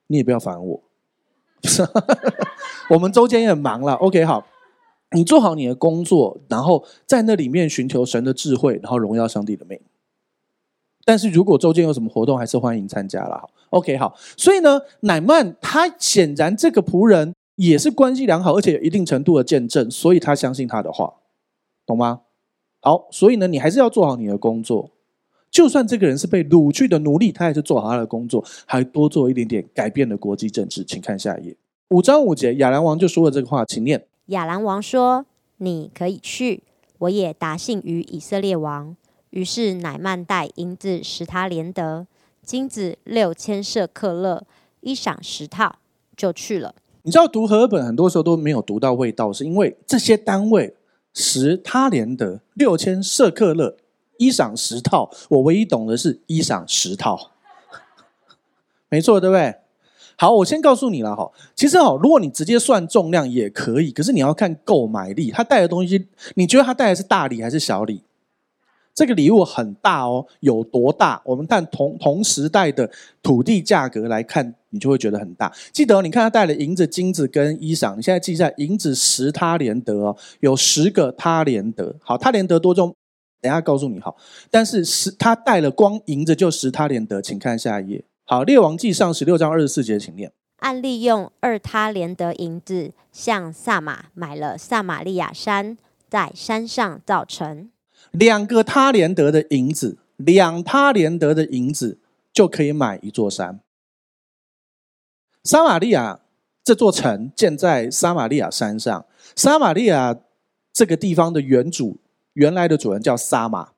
[0.06, 0.82] 你也不要烦我，
[2.90, 3.94] 我们周间也很忙了。
[3.94, 4.46] OK，好，
[5.14, 9.80] 你做好你的工作，然后在那里面寻求神的智慧，然后荣耀上帝的名。
[11.06, 13.38] 但是如果周间有什么活动，还是欢迎参加了。
[13.38, 14.14] 好，OK，好。
[14.36, 21.14] 所以呢，乃曼他显然这个仆人也是关系良好，而且有一定程度的见证，所以他相信他的话，
[21.84, 22.22] 懂吗？
[22.80, 24.90] 好，所以呢，你还是要做好你的工作。
[25.50, 30.82] 就算这个人是被掳去的奴隶，他还是做好他的工作，还多做一点点改变了国际政治。
[30.82, 31.56] 请看下一页，
[31.90, 34.04] 五章五节，亚兰王就说了这个话，请念。
[34.26, 35.26] 亚兰王说
[35.58, 36.62] ：“你可以去，
[36.98, 38.96] 我也答信于以色列王。”
[39.30, 42.06] 于是乃曼带银子十他连得，
[42.42, 44.46] 金子六千舍克勒，
[44.80, 45.76] 衣裳十套，
[46.16, 46.74] 就去了。
[47.02, 50.74] 你知道读和合本很多时候都没有读到味道，是因为这些单位
[51.12, 53.76] 十他连得、六千舍克勒、
[54.18, 57.32] 衣裳十套，我唯一懂的是一裳十套，
[58.88, 59.56] 没错，对不对？
[60.16, 68.02] 好，我先告诉你了哈，其实哦，如果你直接算重量也可以，可是你要看购买力，他带的东西，你觉得他带的是大礼还是小礼？
[68.94, 71.20] 这个礼物很大哦，有多大？
[71.24, 72.88] 我们看同同时代的
[73.20, 75.52] 土地价格来看，你就会觉得很大。
[75.72, 81.96] 记得哦，你看他带了银子、金子跟衣裳，你现在记一下，银子十他连得哦，有十个他连得。
[82.00, 82.94] 好，他连得多重？
[83.40, 84.16] 等下告诉你好。
[84.48, 88.04] 但是十他带了光银子就十他连得，请看下一页。
[88.26, 90.32] 好，列王记上十六章二十四节，请念。
[90.60, 95.76] 按利用二他连得银子，向撒马买了撒玛利亚山，
[96.08, 97.70] 在山上造城。
[98.12, 101.98] 两个他连得的银子，两他连得的银子
[102.32, 103.60] 就可以买一座山。
[105.42, 106.20] 撒玛利亚
[106.64, 109.04] 这座城建在撒玛利亚山上，
[109.36, 110.16] 撒玛利亚
[110.72, 111.98] 这个地方的原主，
[112.32, 113.72] 原来的主人叫撒玛，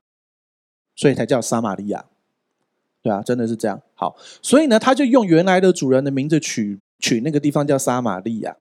[0.94, 2.04] 所以才叫撒玛利亚。
[3.07, 3.81] 对啊，真的是这样。
[3.95, 8.57] 好，所以呢，他就用原来的主人的名字取取那个地方叫撒玛利亚。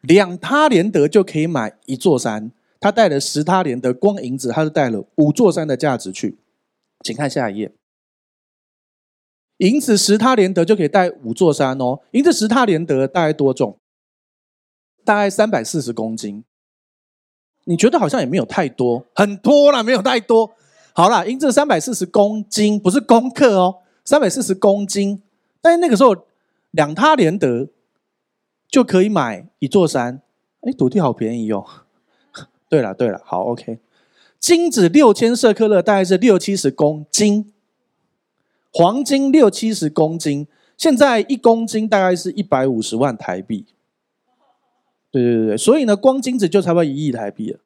[0.00, 6.38] 两他连得就可以买一座山，他带了十他连得，光银子他就带了五座山的价值去。
[7.04, 7.72] 请看下一页，
[9.58, 12.00] 银子十他连得就可以带五座山哦。
[12.10, 13.78] 银子十他连得大概多重？
[15.04, 16.42] 大概三百四十公斤。
[17.66, 20.56] 你觉得好像也没有太多，很多了，没有太多。
[20.98, 25.22] 好了，银子三百四十公斤，不是公克哦，三百四十公斤。
[25.60, 26.26] 但是那个时候
[26.72, 27.68] 两他连得
[28.68, 30.20] 就可以买一座山，
[30.62, 31.64] 哎，土地好便宜哦。
[32.68, 33.78] 对了对了，好 OK，
[34.40, 37.52] 金子六千色克勒大概是六七十公斤，
[38.72, 43.66] 黄金六七十公斤，现在一公斤大概是一百五十万台币。
[45.12, 47.60] 对对对对，所以呢，光金子就差不多一亿台币了。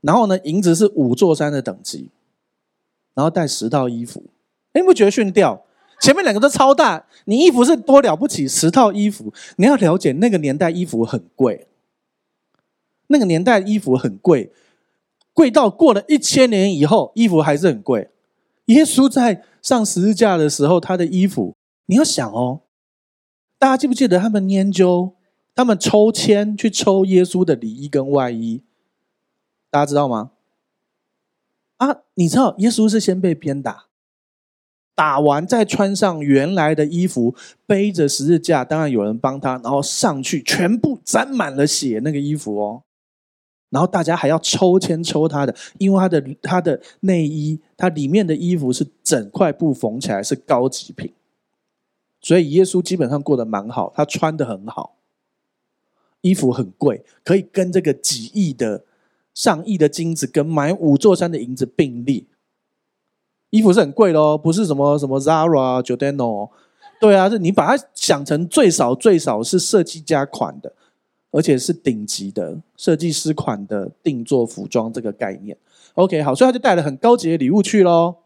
[0.00, 2.08] 然后呢，银子是五座山的等级，
[3.14, 4.24] 然后带十套衣服，
[4.72, 5.64] 哎，你不觉得逊掉？
[6.00, 11.66] 前面两个都超大，你衣服是多了不起，十套衣服，你要了解那个年代衣服很贵，
[13.08, 14.50] 那个年代衣服很贵，
[15.34, 18.08] 贵到过了一千年以后，衣服还是很贵。
[18.66, 22.62] 耶稣在上十字架的时候，他的衣服，你要想哦，
[23.58, 25.12] 大家记不记得他们研究，
[25.54, 28.62] 他们抽签去抽耶稣的里衣跟外衣？
[29.70, 30.32] 大家知道吗？
[31.76, 33.86] 啊，你知道耶稣是先被鞭打，
[34.94, 37.34] 打完再穿上原来的衣服，
[37.66, 42.82] 背着十字架，当然有人帮他，然后上去，全部沾满了血那个衣服哦。
[43.70, 51.14] 然后大家还要抽签抽他的，因为他的他的内衣，他里面的衣服是整块布缝起来，是高级品，
[52.20, 54.96] 所以耶稣基本上过得蛮好，他穿得很好，
[56.20, 58.84] 衣服很贵，可以跟这个几亿的。
[59.40, 62.22] 上亿的金子跟买五座山的银子并列，
[63.48, 66.50] 衣服是很贵的哦，不是什么什么 Zara、Giordano，
[67.00, 70.74] 对啊，是你把它想成最少最少是设计家款的，
[71.30, 75.56] 而且是顶级的设计师款的定做服装这个概念。
[75.94, 78.16] OK，好，所以他就带了很高级的礼物去喽。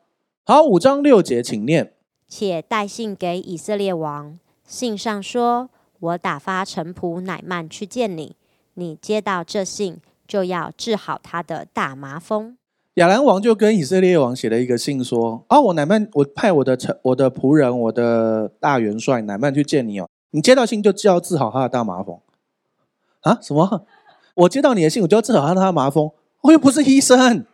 [0.43, 1.93] 好，五章六节，请念。
[2.27, 8.35] 且带信给以色列王，信上说：“我打发臣仆乃曼去见你，
[8.75, 12.57] 你接到这信。”就要治好他的大麻风。
[12.95, 20.09] 亚兰王就跟以色列王写了一个信，说：“啊，我乃曼，我派我的臣、我的仆人、我的大元帅乃曼去见你哦。
[20.31, 22.21] 你接到信就就要治好他的大麻风
[23.23, 23.39] 啊？
[23.43, 23.85] 什么？
[24.35, 26.13] 我接到你的信，我就要治好他的麻风？
[26.43, 27.45] 我又不是医生，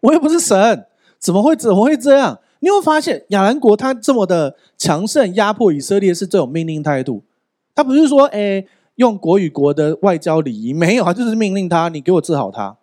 [0.00, 0.86] 我又不是神，
[1.18, 2.38] 怎么会怎么会这样？
[2.60, 7.24] 你会发现亚兰国他这么的强盛，压迫以色列是这种命令态度。
[7.74, 8.64] 他不是说，哎。”
[8.96, 12.76] 用国与国的外交礼仪没有啊，就是命令他，你给我治好他。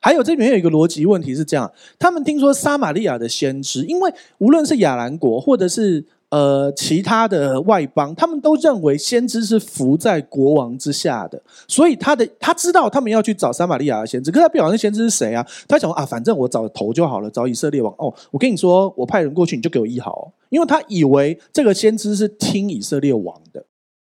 [0.00, 15.44] 还有这里面有一个逻辑问题是这样：他们听说撒玛利亚的先知，因为无论是亚兰国或者是呃其他的外邦，他们都认为先知是服在国王之下的，所以他的他知道他们要去找撒玛利亚的先知，可是他不晓得那先知是谁啊？
[15.66, 18.12] 他想啊，反正我找头就好了，找以色列王哦。
[18.30, 23.64] 我跟你说，我派人过去，你就给我医好，因为他以为这个先知是听以色列王的。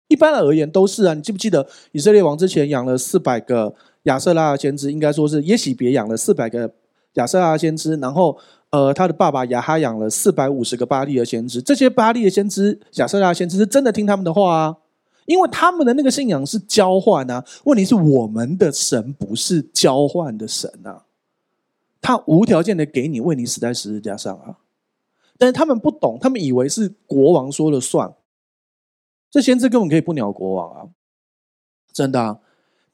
[0.08, 4.92] 一般而言都是啊，你记不记得以色列王之前养了四百个亚瑟拉先知？
[4.92, 6.72] 应该说是耶洗别养了四百个
[7.14, 8.38] 亚瑟拉先知，然后
[8.70, 11.60] 呃，他的爸爸亚哈养了四百五十个巴力的先知。
[11.60, 14.76] 这些巴力的先知、亚瑟拉先知是真的听他们的话啊，
[15.24, 17.44] 因为他们的那个信仰是交换啊。
[17.64, 21.02] 问题是我们的神不是交换的神啊，
[22.00, 24.58] 他无条件的给你，为你死在十字架上啊。
[25.38, 28.14] 但是他们不懂，他们以为是国王说了算。
[29.36, 30.88] 这先知根本可以不鸟国王啊，
[31.92, 32.38] 真的啊。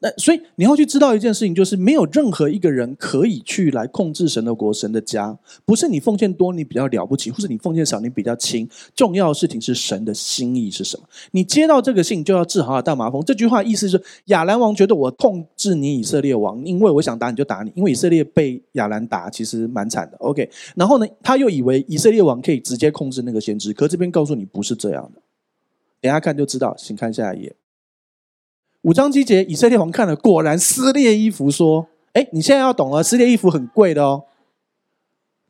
[0.00, 5.38] 那所以你要去知道一件事情，就是没有任何一个人可以去来控制神的国、神的家。
[5.64, 8.68] 不是你奉献多你比较了不起，或是你奉献少你比较轻。
[8.96, 11.06] 重要的事情是神的心意是什么？
[11.30, 13.22] 你接到这个信就要治好大麻风。
[13.24, 20.16] 这句话意思是亚兰王觉得我控制你以色列王，因为我想打你就打你，因为以色列被亚兰打其实蛮惨的。
[20.16, 25.22] OK，然后呢，他又以为以色列王可以直接控制那个先知，可这边告诉你不是这样的。
[26.02, 27.56] 等下看就知道，请看下一页。
[28.82, 34.24] 五章七节，以色列王看了，果然撕裂衣服，说：“哎，你现在要懂了，撕裂衣服很贵的哦。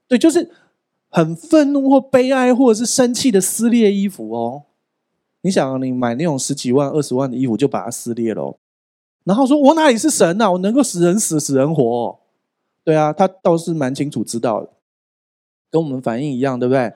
[0.07, 0.51] 对，就是
[1.09, 4.65] 很愤怒或悲哀，或者是生气的撕裂衣服哦。
[5.41, 8.59] 你想，你买那种十几万、二十万的衣服，就把它撕裂了。
[9.25, 12.19] 然后说，我哪里是神呐、我能够使人死，使人活、
[12.85, 14.69] 对啊，他倒是蛮清楚知道的，
[15.71, 16.93] 跟我们反应一样，对不对？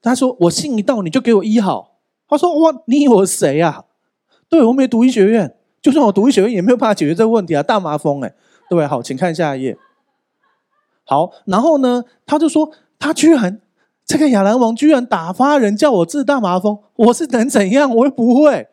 [0.00, 1.95] 他说，我信一到，你就给我医好。
[2.28, 3.84] 他说，哇，你以为我谁、啊？
[4.48, 7.62] 对，我没读医学院。”就算我读医学院也没有办法解决这个问题啊！
[7.62, 8.34] 大麻风，哎，
[8.68, 8.84] 对？
[8.88, 9.78] 好，请看下一页。
[11.04, 13.60] 好，然后呢，他就说，他居然
[14.04, 17.94] 这个亚兰王居然打发人叫我治大麻风，我是能怎样？
[17.94, 18.66] 我又不会，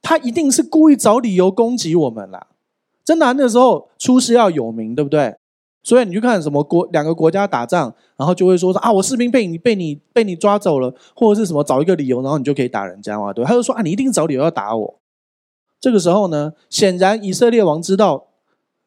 [0.00, 2.46] 他一定是故意找理由攻击我们啦！
[3.04, 5.36] 真难的，时候出师要有名，对不对？
[5.84, 13.44] 所以你去看什么国两个国家打仗，然后就会说说啊，我士兵被你被你被你抓走了，或者是什么找一个理由，然后你就可以打人家嘛，对？
[13.44, 14.98] 他就说啊，你一定找理由要打我。
[15.78, 18.28] 这个时候呢，显然以色列王知道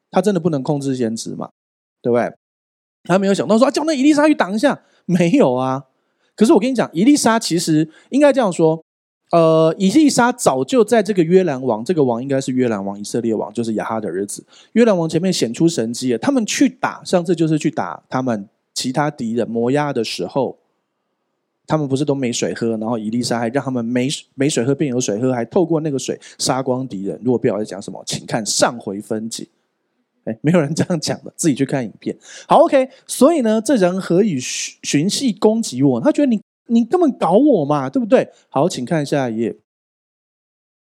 [0.10, 1.52] 他真的不能控制先知嘛，
[2.02, 2.34] 对不对？
[3.04, 5.84] 他没有想到说啊，叫那伊丽莎去挡一下，没有啊。
[6.36, 8.84] 可是我跟你讲，伊丽莎其实应该这样说，
[9.32, 16.18] 呃，以利沙早就在这个约兰王，这个王应该是约兰王，以色列王就是亚哈的儿子，约兰王前面显出神迹了。
[16.18, 20.58] 他们去打，上次就是去打他们其他敌人摩押的时候。
[21.70, 27.20] 他们不是都没水喝，然后以利沙还让他们没没水喝变有水喝，还透过那个水杀光敌人。
[27.22, 29.46] 如果不知道在讲什么，请看上回分解。
[30.24, 32.16] 哎，没有人这样讲的，自己去看影片。
[32.48, 32.88] 好，OK。
[33.06, 36.00] 所以呢，这人何以循循细攻击我？
[36.00, 38.30] 他觉得你你根本搞我嘛，对不对？
[38.50, 39.58] 好，请看下一页。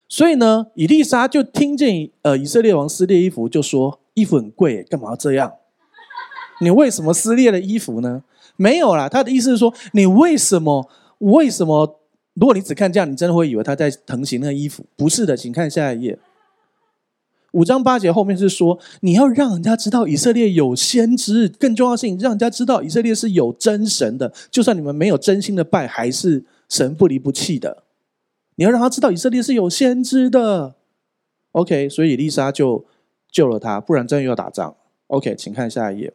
[0.09, 5.55] 所以呢，以利沙就听见呃以色列王撕裂衣服，就说衣服很贵，干嘛要这样？
[6.61, 8.23] 你为什么撕裂了衣服呢？
[8.57, 10.88] 没有啦，他的意思是说，你为什么？
[11.18, 12.01] 为什么？
[12.35, 14.85] 如果你只看这样，你真的会以为他在疼惜那个衣服？
[14.97, 16.18] 不是的，请看下一页。
[17.55, 24.33] 五章八节后面是说，你要让人家知道以色列有先知，更重要的是，让人家知道以色列是有真神的。
[24.51, 27.85] 就算你们没有真心的拜，还是神不离不弃的。
[28.57, 30.75] 你要让他知道以色列是有先知的。
[31.53, 32.85] OK，所以以利沙就
[33.31, 34.75] 救了他，不然真的要打仗。
[35.07, 36.12] OK，请看下一页。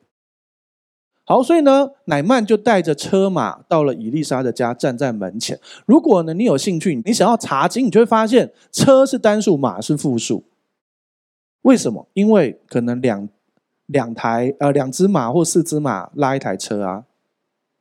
[1.23, 5.57] 好，所以呢，乃曼就带着车马到了以利沙的家，站在门前。
[5.85, 10.43] 如果呢，你有兴趣，你想要查经，你就会发现车是单数，马是复数。
[11.69, 12.07] 为什么？
[12.13, 13.29] 因为可能两
[13.85, 17.03] 两台呃两只马或四只马拉一台车啊，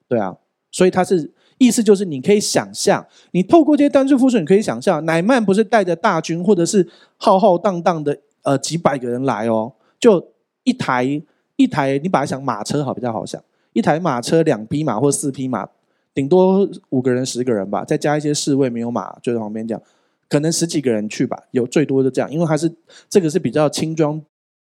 [0.07, 0.37] 对啊，
[0.71, 10.33] 所以它是意思就是你可以想象，你透过这些单数复数，你可以想象，乃曼不是带着大军或者是浩浩荡荡的呃几百个人来哦，就
[10.65, 11.23] 一台。
[11.61, 15.69] 一台，你把它想马车好比较好想，一台马车两匹马或四匹马，
[16.15, 19.83] 顶多五个人十个人吧，再加一些侍卫没有马就在旁边讲，
[20.29, 22.73] 可能十几个人去吧，有最多就这样，因为它是
[23.09, 24.21] 这个是比较轻装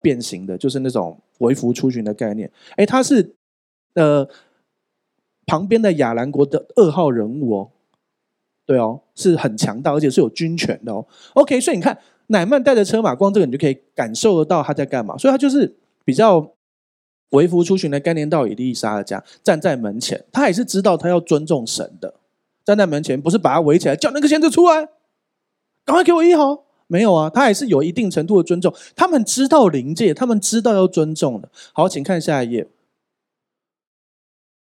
[0.02, 2.52] 变形的，就是那种微服出巡的概念。
[2.76, 3.36] 哎，他是
[3.96, 4.28] 呃
[5.46, 7.72] 旁边的亚兰国的二号人物哦，
[8.66, 11.06] 对哦，是很强大，而且是有军权的哦。
[11.34, 16.54] OK，所以你看乃曼带着车马，光这个你就可以感受得到他在干嘛，所以他就是比较。
[17.34, 22.14] 微服出巡的概念到以利沙的家，站在门前，他也是知道他要尊重神的。
[22.64, 24.88] 站在门前，不是把他围起来，叫那个先知出来，
[25.86, 26.64] 赶快给我医好。
[26.88, 28.74] 没有啊，他也是有一定程度的尊重。
[28.96, 31.50] 他们知道临界，他们知道要尊重的。
[31.72, 32.68] 好，请看下一页。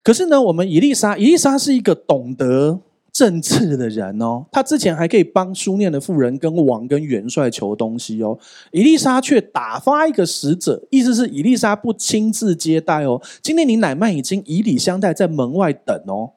[0.04, 2.80] 可是呢，我们以利沙，以利沙是一个懂得。
[3.12, 8.40] 政治的人哦，他之前还可以帮书念的妇人跟王跟元帅求东西哦。
[8.72, 13.22] 以利沙却打发一个使者，意思是以利沙不亲自接待哦。
[13.42, 16.32] 今天你乃縵已经以礼相待，在门外等哦。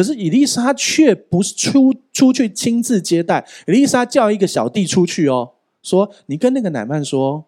[0.00, 5.50] 可是伊丽莎却不是出出去亲自接待，伊丽莎叫一个小弟出去哦，
[5.82, 7.44] 说你跟那个奶曼说，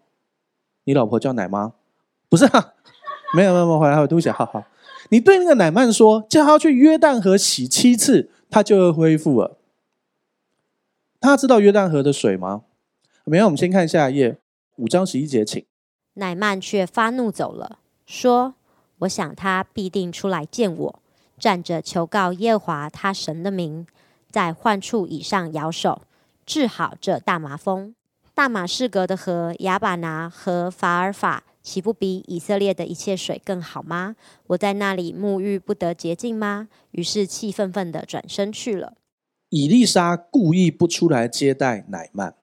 [0.84, 1.72] 你老婆叫奶妈，
[2.28, 2.74] 不是啊？
[3.34, 4.62] 没有没有没有，回来，对不起，好好。
[5.08, 8.28] 你对那个奶曼说，叫他去约旦河洗七次。
[8.50, 9.56] 他就会恢复了。
[11.18, 12.64] 他知道约旦河的水吗？
[13.24, 14.36] 没有，我们先看下一页，
[14.76, 15.64] 五章十一节，请。
[16.12, 18.56] 奶曼却发怒走了，说
[19.00, 21.01] ：“我想他必定出来见我，
[21.42, 23.84] 站着求告耶和华他神的名，
[24.30, 26.02] 在患处以上摇手，
[26.46, 27.96] 治好这大麻风。
[28.32, 34.14] 大马士革的河亚巴拿和法尔法，岂不比以色列的一切水更好吗？
[34.46, 36.68] 我在那里沐浴不得洁净吗？
[36.92, 38.94] 于是气愤愤地转身去了。
[39.48, 42.36] 以利沙故意不出来接待乃曼，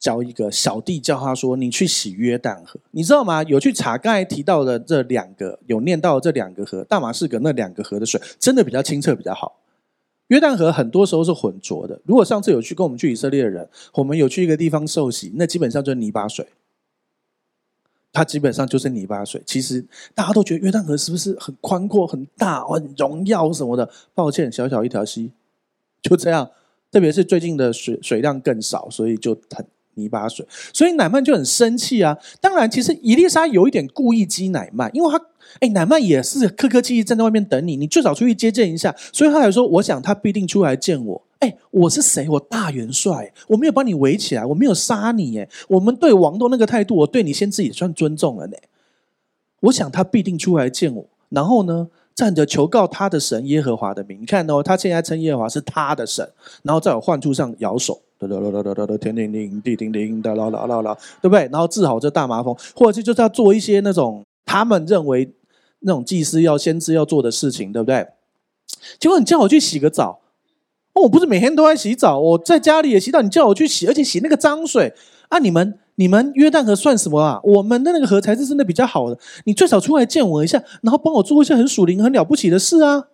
[0.00, 3.42] 叫一个小弟叫他说：“你去洗约旦河。”你知道吗？
[3.44, 9.60] 有去查刚才提到的这两个，有念到这两个河，大马士革那两个河的水，真的比较清澈，比较好。
[10.28, 12.00] 约旦河很多时候是浑浊的。
[12.04, 16.46] 如果上次有去跟我们去以色列的人，我们有去一个地方受洗，那基本上就是泥巴水。
[18.12, 19.42] 它基本上就是泥巴水。
[19.44, 23.88] 其实大家都觉得约旦河是不是很宽阔、很大、很荣耀什么的？
[24.14, 25.30] 抱歉，小小一条溪，
[26.00, 26.50] 就这样。
[26.92, 29.64] 特别是最近的水水量更少，所以就很
[29.94, 30.46] 泥巴水。
[30.72, 32.16] 所以乃曼就很生气啊。
[32.40, 35.20] 当然，其实以利沙有一点故意激乃曼，因为他。
[35.58, 38.94] 哎，乃曼也是客客气气站在外面等你，你最少出去接见一下。
[39.12, 42.28] 所以他还说：“我想他必定出来见我。”哎，我是谁？
[42.28, 45.36] 我大元帅，我没有把你围起来，我没有杀你。
[45.40, 48.56] 哎，我们对王都那个态度，我对你先自己算尊重了呢。
[49.62, 54.22] 我想他必定出来见我，然后呢，站着求告他的神耶和华的名。
[54.22, 56.30] 你看哦，他现在称耶和华是他的神，
[56.62, 61.48] 然后在我患处上摇手，哒哒哒哒哒哒，天灵灵，地灵灵，哒啦啦啦啦，对不对？
[61.50, 65.32] 然后治好这大麻风，或者是就是要做一些那种他们认为。
[65.82, 68.06] 那种祭司要先知要做的事情，对不对？
[68.98, 70.20] 结果你叫我去洗个澡，
[70.92, 73.22] 哦，我不是每天都在洗澡，我在家里也洗澡。
[73.22, 74.92] 你叫我去洗，而且洗那个脏水
[75.30, 75.38] 啊！
[75.38, 77.40] 你们你们约旦河算什么啊？
[77.42, 79.18] 我们的那个河才是真的比较好的。
[79.44, 83.06] 你最少出来见我一下，然后帮我做一些很属灵、很了不起的事啊！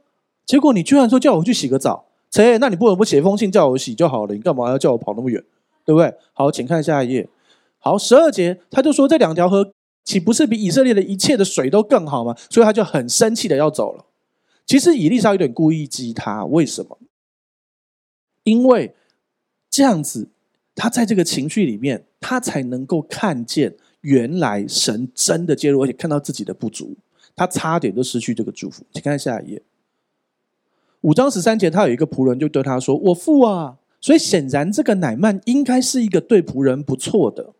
[0.45, 2.07] 结果你居然说叫我去洗个澡，
[2.45, 4.34] 切，那你不能不写封信叫我洗就好了？
[4.34, 5.43] 你干嘛要叫我跑那么远？
[5.84, 6.12] 对不对？
[6.32, 7.28] 好，请看下一页。
[7.78, 9.72] 好，十二节他就说这两条河。
[10.05, 12.32] 岂不是比以色列的一切的水都更好吗？
[12.49, 14.05] 所以他就很生气的要走了。
[14.64, 16.97] 其实以利沙有点故意激他，为什么？
[18.45, 18.95] 因为
[19.68, 20.28] 这样子，
[20.76, 26.97] 他在这个情绪里面，他才能够看见原来神真的介入，而且看到自己的不足，
[27.34, 28.84] 他差点就失去这个祝福。
[28.93, 29.62] 请看下一页，
[31.07, 37.55] 五章十三节，他有一个仆人就对他说：“我父啊！”所以显然这个乃曼应该是一个对仆人不错的。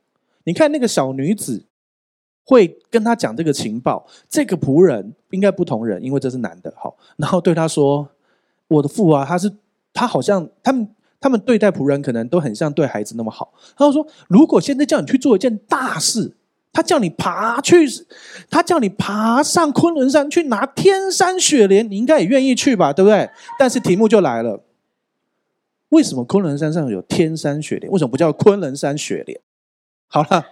[0.45, 1.65] 你看那个小女子。
[2.49, 6.73] 会跟他讲这个情报，这个仆人应该不同人，因为这是男的。
[6.77, 8.09] 好，然后对他说
[8.71, 9.53] ：“我的父啊，他是
[9.93, 10.89] 他好像他们
[11.19, 16.37] 他们对待仆人可能都很像对孩子那么好。”他说：“如果现在叫你去做一件大事，
[16.77, 17.89] 他叫你爬去，
[18.51, 22.93] 他叫你爬上昆仑山去拿天山雪莲，你应该也愿意去吧？
[22.93, 23.31] 对不对？
[23.59, 24.63] 但是题目就来了，
[25.89, 27.91] 为什么昆仑山上有天山雪莲？
[27.91, 29.41] 为什么不叫昆仑山雪莲？
[30.07, 30.45] 好了。”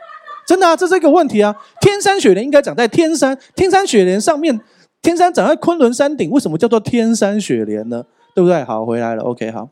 [0.48, 1.54] 真的啊，这是一个问题啊！
[1.80, 4.58] 天山雪莲应该长在天山，天山雪莲上面，
[5.02, 8.04] 天山长在昆仑山顶，为什么叫做天山雪莲呢？
[8.34, 8.62] 对不对？
[8.64, 9.68] 好，回来了，OK，好。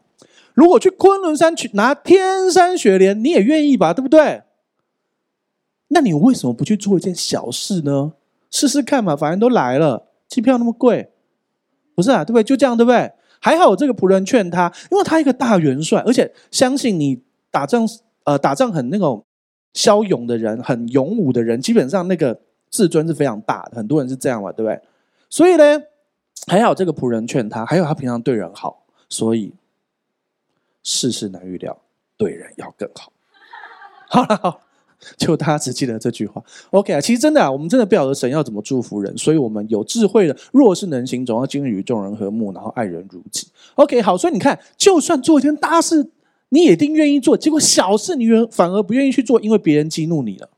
[0.52, 3.94] 如果去昆仑山去拿天山雪莲，你也愿意吧？
[3.94, 4.42] 对不对？
[5.92, 8.12] 那你为什么不去做一件小事呢？
[8.50, 11.10] 试试看嘛，反正都来了，机票那么贵，
[11.94, 12.24] 不是啊？
[12.24, 12.42] 对不对？
[12.42, 13.12] 就这样，对不对？
[13.40, 17.86] 还好这个仆人劝他，因为他一个大元帅，而且相信你打仗，
[18.24, 19.24] 呃，打仗很那种。
[19.74, 22.38] 骁勇的人，很勇武的人，基本上那个
[22.68, 23.76] 自尊是非常大的。
[23.78, 24.78] 很多人是这样嘛，对不对？
[25.30, 25.64] 所以呢，
[26.46, 29.54] 还好这个仆人劝他，还有他平常对人好，所以
[30.82, 31.74] 世事难预料，
[32.18, 33.10] 对人要更好。
[34.10, 34.60] 好了，好，
[35.18, 36.42] 就大家只记得这句话。
[36.70, 43.48] OK 啊，其实真的啊，我们真的不晓得神要怎么祝福人，所以我们有智慧的，若是能行，总要经历与众人和睦，然后爱人如己。
[43.74, 46.10] OK，好，所以你看，就算做一件大事。
[46.54, 50.50] 你也一定愿意做，结果小事你愿反而不愿意去做，因为别人激怒你了。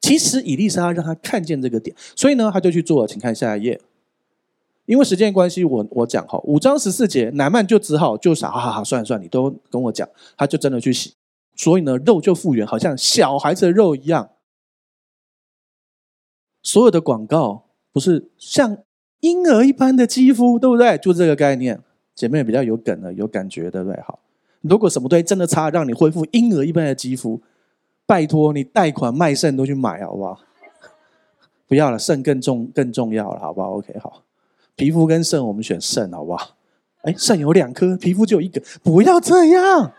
[0.00, 3.06] 其实以利沙让他看见这个点，所以呢，他就去做了。
[3.06, 3.78] 请看下一页。
[4.86, 10.08] 因为时间关系，我我讲哈，五章十四节，乃曼就只好就傻哈哈，算了算了，你都跟我讲，
[10.38, 11.12] 他就真的去洗，
[11.58, 14.30] 所以呢，肉就复原，好像小孩子的肉一样。
[16.62, 18.78] 所有的广告不是像
[19.20, 20.96] 婴儿一般的肌肤，对不对？
[20.98, 21.80] 就这个概念，
[22.14, 24.00] 姐妹比较有梗的，有感觉，对不对？
[24.02, 24.20] 好。
[24.60, 27.40] 如果什么东西真的差，让你恢复婴儿一般的肌肤，
[28.06, 30.40] 拜托你贷款卖肾都去买好不好？
[31.66, 34.22] 不要了，肾更重更重要了，好不好？OK，好，
[34.76, 36.56] 皮肤跟肾我们选肾好不好？
[37.02, 39.92] 哎，肾有两颗，皮肤就有一个，不要这样。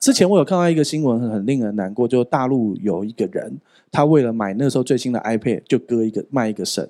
[0.00, 3.58] 之前我有看到一个新闻，很令人难过，就大陆有一个人，
[3.90, 6.88] 他为了买那时候最新的 iPad，就割一个卖一个肾，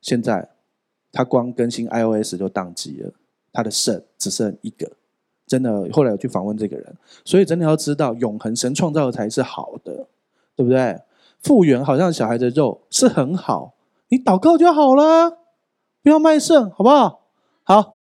[0.00, 0.48] 现在
[1.12, 3.12] 他光更新 iOS 就宕机了，
[3.52, 4.90] 他的肾只剩一个。
[5.46, 10.06] 真的，后来我去访问这个人，所以真的要知道，永恒神创造的才是好的，
[10.54, 11.00] 对不对？
[11.42, 13.74] 复原好像小孩的肉是很好，
[14.10, 15.38] 你祷告就好了，
[16.02, 17.22] 不要卖肾，好不好？
[17.64, 17.96] 好，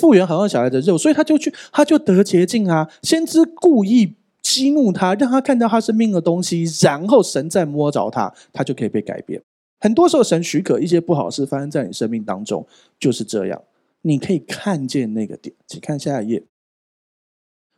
[0.00, 2.88] 复原好像小孩的肉，所以他就去，他就得捷径啊。
[3.02, 9.42] 先知故意激怒他，让他看到他生命的东西，然后神再摸着他，他就可以被改变。
[9.78, 12.66] 很多时候，神许可一些不好事发生在你生命当中，
[12.98, 13.62] 就是这样。
[14.02, 16.42] 你可以看见那个点，请看下一页。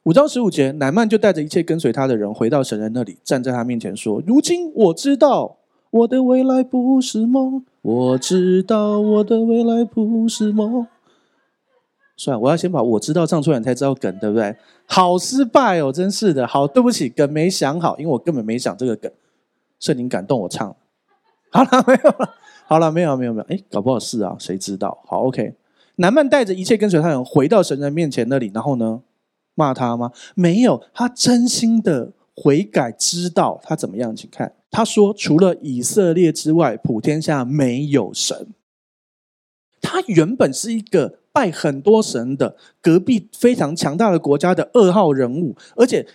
[0.05, 5.59] 五章十五节，乃曼就带着一切跟随他的人回到神人那里，站在他面前说：“如今我知道
[5.91, 10.87] 我的未来不是梦，我知道我的未来不是梦。”
[12.17, 14.55] 算了，我要先把我知道唱出来，你才知道梗，对不对？
[14.87, 16.47] 好失败哦，真是的。
[16.47, 19.11] 好，对不起，梗没想好，因为我根本没想这个梗。
[19.79, 20.77] 所以您感动我唱。
[21.51, 22.35] 好了，没有了。
[22.67, 23.47] 好了，没有，没有，没有。
[23.49, 25.03] 哎，搞不好是啊，谁知道？
[25.07, 25.55] 好，OK。
[25.97, 29.03] 南曼带着一切跟随他的人回到神人面前那里，然后呢，
[29.55, 30.13] 骂他吗？
[30.35, 34.15] 没有，他真心的悔改，知道他怎么样。
[34.15, 38.49] 请看，他说：“除了以色列之外，普天下没有神。”
[39.83, 46.07] 他原本是一个拜很多神的隔壁非常强大的国家的二号人物，而且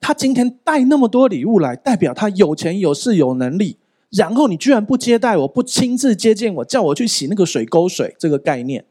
[0.00, 3.78] 他今天带那么多礼物来，代表他有钱有势有能力。
[4.10, 8.84] 然后你居然不接待我，不亲自接见我，叫我去洗那个水沟水，这个概念。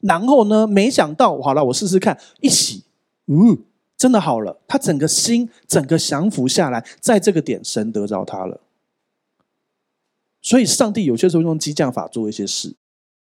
[0.00, 2.84] 然后呢，没想到，好了，我试试看，一洗，
[3.26, 3.58] 嗯，
[3.96, 4.60] 真的好了。
[4.68, 8.60] 他整个心，整个降服下来，在这个点，神得着他了。
[10.40, 12.76] 所以，上帝有些时候用激将法做一些事。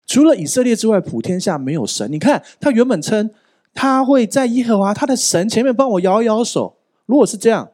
[0.09, 2.11] 除了以色列之外，普天下没有神。
[2.11, 3.31] 你看，他原本称
[3.75, 6.79] 他会在耶和华他的神前面帮我摇一摇手。
[7.05, 7.73] 如果是这样，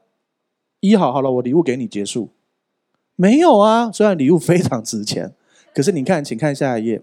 [0.80, 2.30] 一好好了，我礼物给你结束。
[3.14, 5.32] 没有啊，虽然礼物非常值钱，
[5.72, 7.03] 可是你看，请看下一页，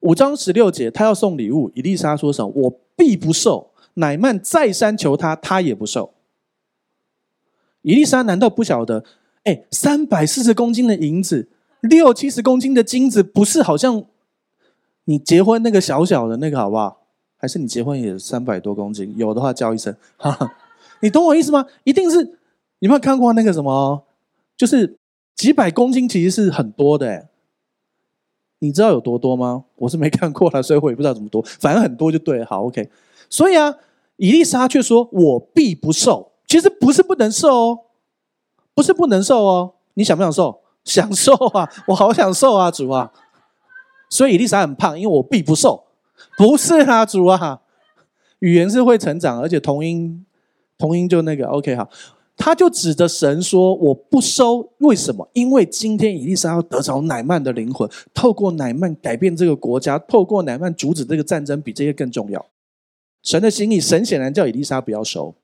[0.00, 2.52] 五章十六节，他要送礼物，以利沙说什么？
[2.54, 3.72] 我必不受。
[3.94, 6.14] 乃曼再三求他，他也不受。
[7.82, 9.04] 以利沙难道不晓得？
[9.44, 11.48] 哎，三百四十公斤的银子，
[11.80, 14.04] 六七十公斤的金子，不是好像
[15.04, 17.02] 你结婚那个小小的那个好不好？
[17.38, 19.14] 还是你结婚也三百多公斤？
[19.16, 20.50] 有的话叫一声，哈哈，
[21.00, 21.66] 你懂我意思吗？
[21.84, 24.04] 一定是，你有没有看过那个什么？
[24.56, 24.96] 就是
[25.34, 27.28] 几百公斤其实是很多的，哎，
[28.60, 29.64] 你知道有多多吗？
[29.76, 32.46] 我是没看过了，所以我也不知道怎么多，反正很多就对了。
[32.46, 32.90] 好，OK。
[33.28, 33.74] 所以啊，
[34.16, 37.78] 伊丽莎却说：“我必不瘦。”其实不是不能瘦哦，
[38.72, 39.74] 不是不能瘦哦。
[39.94, 40.60] 你想不想瘦？
[40.86, 41.68] 想受啊！
[41.86, 43.12] 我好想受啊，主啊！
[44.08, 45.84] 所以伊丽莎很胖，因为我必不瘦。
[46.38, 47.60] 不是啊，主啊！
[48.38, 50.24] 语言是会成长，而且同音
[50.78, 51.90] 同音就那个 OK 好。
[52.38, 55.26] 他就指着神说：“我不收，为什么？
[55.32, 62.44] 因为今天伊丽莎要得着乃曼的灵魂，透过乃曼改变这个国家，透过乃曼阻止这个战争，比这些更重要。
[63.22, 65.34] 神的心意，神显然叫伊丽莎不要收。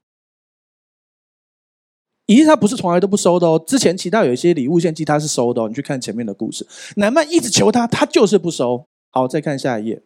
[2.33, 5.69] 以利他不是从来都不收的哦，之前其他有一些礼物献祭他是收的哦。
[5.69, 6.67] 你去看前面的故事，
[6.97, 8.85] 南曼一直求他，他就是不收。
[9.11, 10.03] 好，再看下一页，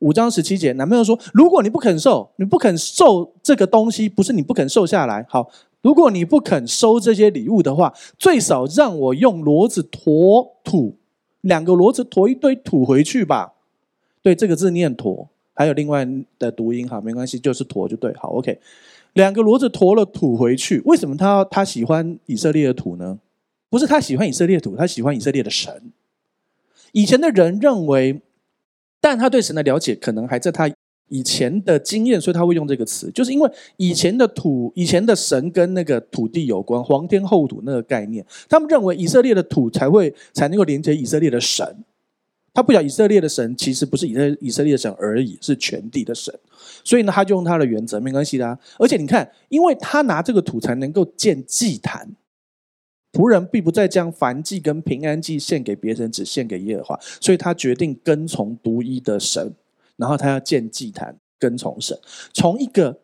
[0.00, 5.24] 五章十七节，乃縵说：如果你不肯收，你不肯收这个东西，不是你不肯收下来。
[5.28, 5.50] 好。”
[5.84, 10.96] 如果你不肯收这些礼物的话，最少让我用骡子驮土，
[11.42, 13.52] 两个骡子驮一堆土回去吧。
[14.22, 16.08] 对，这个字念驮，还有另外
[16.38, 18.14] 的读音哈，没关系，就是驮就对。
[18.16, 18.58] 好，OK，
[19.14, 20.80] 两个骡子驮了土回去。
[20.84, 23.18] 为什么他他喜欢以色列的土呢？
[23.70, 25.90] 不是他喜欢以色列土，他喜欢以色列的神。
[26.92, 28.20] 以前的人认为，
[29.00, 30.70] 但他对神的了解可能还在他。
[31.08, 41.84] 以前的经验，所以他会用这个词，就是因为以前的土、以前的神跟那个土地有关，皇天厚土那个概念，他们认为以色列的土才会才能够连接以色列的神。
[42.54, 46.32] 他不晓以色列的神其实不是以色以色列的神而已，是全地的神。
[46.84, 48.58] 所以呢，他就用他的原则，没关系的啊。
[48.78, 52.08] 而且你看，因为他拿这个土才能够建祭坛，
[53.12, 57.00] 仆人必不再将燔祭跟平安祭献给别人，只献给耶和华。
[57.20, 59.52] 所以他决定跟从独一的神。
[59.96, 61.96] 然后他要建祭坛，跟从神，
[62.32, 62.98] 从一个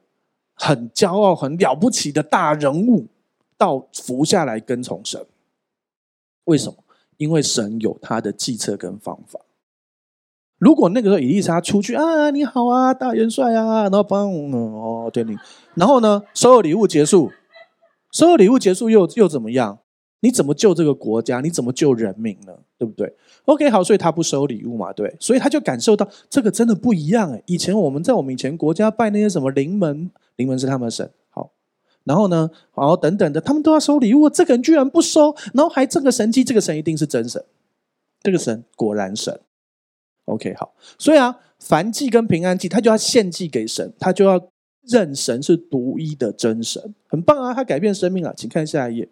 [0.55, 3.07] 很骄傲、很了不起的大人物，
[3.57, 5.25] 到服下来跟从神。
[6.45, 6.77] 为什么？
[7.21, 9.41] 因为神有他的计策跟方法。
[10.57, 15.37] 如果那个时候以利沙出去啊，你好啊，大元帅啊，然后帮哦对你，
[15.75, 17.31] 然后呢，所有礼物结束，
[18.11, 19.81] 所有礼物结束又又怎么样？
[20.21, 21.43] 你怎么救这个国家？
[21.43, 22.55] 你怎么救人民呢？
[22.79, 23.15] 对不对
[23.45, 27.43] ？OK，好，所以他不收礼物嘛，对，所以他就感受到这个真的不一样哎。
[27.45, 31.53] 以前我们在我们以前国家拜那些什么灵门，灵门是他们的神，好，
[32.11, 37.41] 然后呢，然后等等的，他们都要收礼物，这个人居然不收，然后还这个神迹，这个神一定是真神，
[38.21, 39.41] 这个神果然神。
[40.25, 44.49] OK，好，所以啊，燔祭跟平安祭，他就要献祭给神，他就要
[44.83, 49.09] 认神是独一的真神，很棒啊，他改变生命了，请看下一页。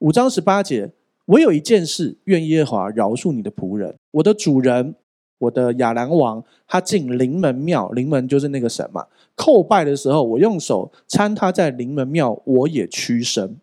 [0.00, 0.92] 五章十八节，
[1.24, 4.94] 我有一件事，愿耶和华饶恕你的仆人，我的主人
[5.38, 9.06] 我的亚兰王，他进灵门庙，灵门就是那个神嘛。
[9.36, 13.56] 叩拜的时候，我用手搀他在灵门庙，我也屈身。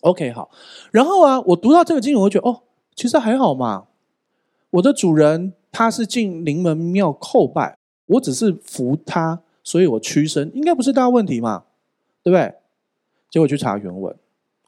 [0.00, 0.50] OK，好。
[0.90, 2.62] 然后啊，我读到这个经，我就觉得哦，
[2.94, 3.86] 其实还好嘛。
[4.70, 11.64] 我的主人他是进灵门庙叩拜，我只是扶他，所以我屈身，应该不是大问题嘛，
[12.22, 12.54] 对不对？
[13.30, 14.14] 结果去查原文，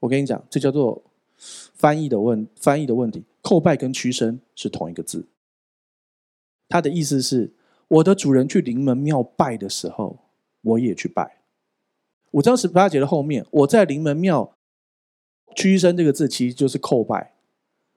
[0.01, 1.03] 我跟你讲，这叫做
[1.37, 3.25] 翻译的问翻译的问题。
[3.43, 5.27] 叩拜跟屈身是同一个字。
[6.71, 7.53] 他的意思是，
[7.89, 10.21] 我的主人去临门庙拜的时候，
[10.63, 11.39] 我也去拜。
[12.31, 14.55] 五章十八节的后面，我在临门庙
[15.57, 17.33] 屈身这个字，其实就是叩拜。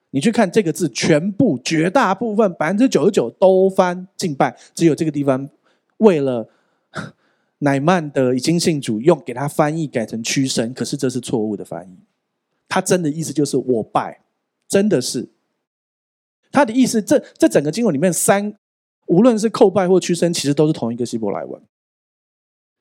[0.10, 5.48] 你去看这个字，全部绝大部分百分之九十九都翻敬拜，只有这个地方
[5.98, 6.50] 为了
[7.60, 11.96] 乃曼的已经信主，用给他翻译改成屈身，可是这是错误的翻译。
[12.68, 14.22] 他真的意思就是我拜，
[14.68, 15.30] 真的是
[16.52, 17.00] 他的意思。
[17.00, 18.56] 这这整个经文里面三。
[19.06, 21.62] 无论是叩拜或屈身，其实都是同一个希伯来文。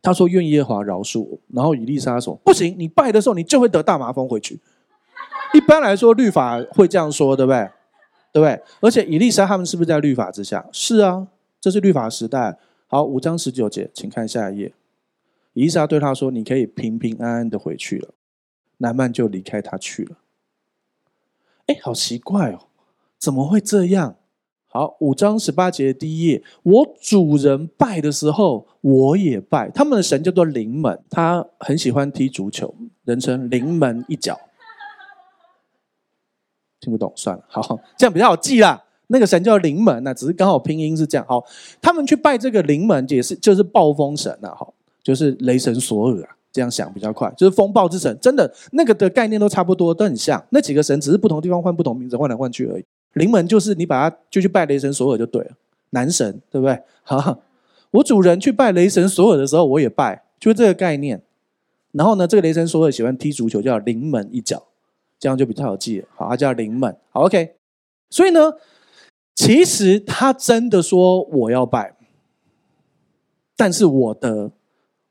[0.01, 4.61] 他说：“愿耶和华饶恕我。”然后以利沙说：“不行，你拜的时候你就会得大麻风回去。”
[5.55, 7.71] 一般来说，律法会这样说，对不对？
[8.33, 8.63] 对不对？
[8.81, 10.67] 而且以利沙他们是不是在律法之下？
[10.73, 11.29] 是啊，
[11.61, 12.59] 这是律法时代。
[12.87, 14.75] 好，五章十九节，请看下一页。
[15.53, 18.15] 以利沙对他说：“你可以平平安安的回去了。”
[18.79, 20.17] 南曼就离开他去了。
[21.67, 22.67] 哎，好奇怪哦，
[23.19, 24.17] 怎么会这样？
[24.75, 29.69] 好，五章十八节第一页，我主人拜的时候，我也拜。
[29.69, 34.41] 他们的神叫做临门，他很喜欢踢足球，人称临门一脚。
[36.81, 38.83] 听不懂算了，好，这样比较好记啦。
[39.09, 41.27] 那个神叫临门，那只是刚好拼音是这样。
[41.29, 41.45] 好，
[41.83, 46.37] 他们去拜这个临门，也是就是暴风神呐，好，就是雷神索尔啊。
[46.51, 50.43] 这样想比较快，就是风暴之神，真的那个的概念都差不多，都很像。
[50.49, 52.85] 那几个神只是不同地方换不同名字，换来换去而已。
[53.15, 55.51] 临门就是你把他就去拜雷神索尔就对了，
[55.91, 56.83] 男神对不对？
[57.05, 57.41] 好，
[57.91, 61.23] 我主人去拜雷神索尔的时候，我也拜，就是这个概念。
[61.93, 64.63] 然后呢，这个雷神索尔喜欢踢足球，叫临门一脚，
[65.19, 66.09] 这样就比较好记了。
[66.15, 66.97] 好，他叫临门。
[67.11, 67.57] 好，OK。
[68.09, 68.55] 所以呢，
[69.35, 71.95] 其实他真的说我要拜，
[73.57, 74.51] 但是我的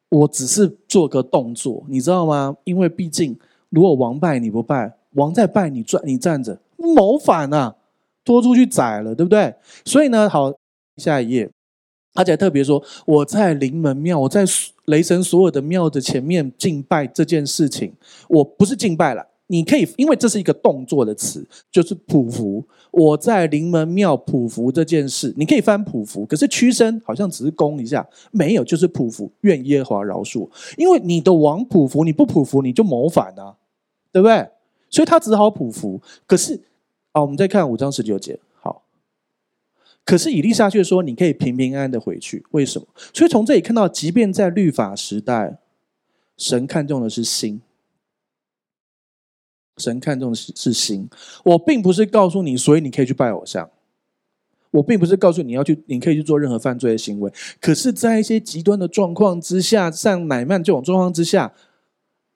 [0.09, 2.57] 我只是做个动作，你知道吗？
[2.63, 3.37] 因为毕竟
[3.69, 7.75] 如果王拜你不拜，王在拜你转你站着，谋反啊！
[8.23, 9.53] 拖出去宰了，对不对？
[9.85, 10.53] 所以呢，好，
[10.97, 11.49] 下一页，
[12.13, 14.45] 而且特别说，我在临门庙，我在
[14.85, 17.93] 雷神所有的庙的前面敬拜这件事情，
[18.29, 19.25] 我不是敬拜了。
[19.47, 22.63] 你可以，因为这是一个动作的词，就是匍匐。
[22.91, 29.29] 我在临门庙匍匐这件事，你可以翻匍匐，可是屈身好像只是躬一下，没有，就是匍匐。
[29.41, 33.55] 愿耶和华饶恕，因为你的王匍匐，你不匍匐你就谋反啊，
[34.13, 34.47] 对不对？
[34.89, 36.61] 所以他只好匍匐，可是。
[37.13, 38.39] 好，我们再看五章十九节。
[38.55, 38.83] 好，
[40.05, 42.87] 可是以利沙却说：“你可以平平安安的回去。”为什么？
[43.13, 45.59] 所以从这里看到，即便在律法时代，
[46.37, 47.61] 神看重的是心。
[49.77, 51.09] 神看重的是是心。
[51.43, 53.69] 我并不是告诉你，所以你可以去拜偶像。
[54.69, 57.29] 我并不是告诉你要去，你可以去做任何犯罪的行为。
[57.59, 61.53] 可是，在一些极端的状况之下，像乃曼这种状况之下，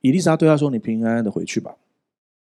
[0.02, 1.78] 以利沙对他说：“你平平安安的回去吧。”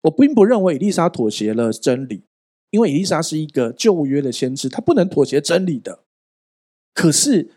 [0.07, 2.22] 我并不认为以利沙妥协了真理，
[2.70, 6.00] 因为以利沙是一个旧约的先知，他不能妥协真理的。
[6.94, 7.50] 可是，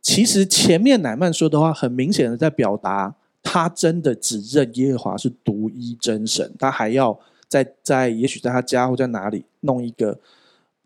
[0.00, 10.18] 其实前面乃曼说的话，很明显的在表达，他真的只认耶和华是独一真神，他还要在在也许在他家或在哪里弄一个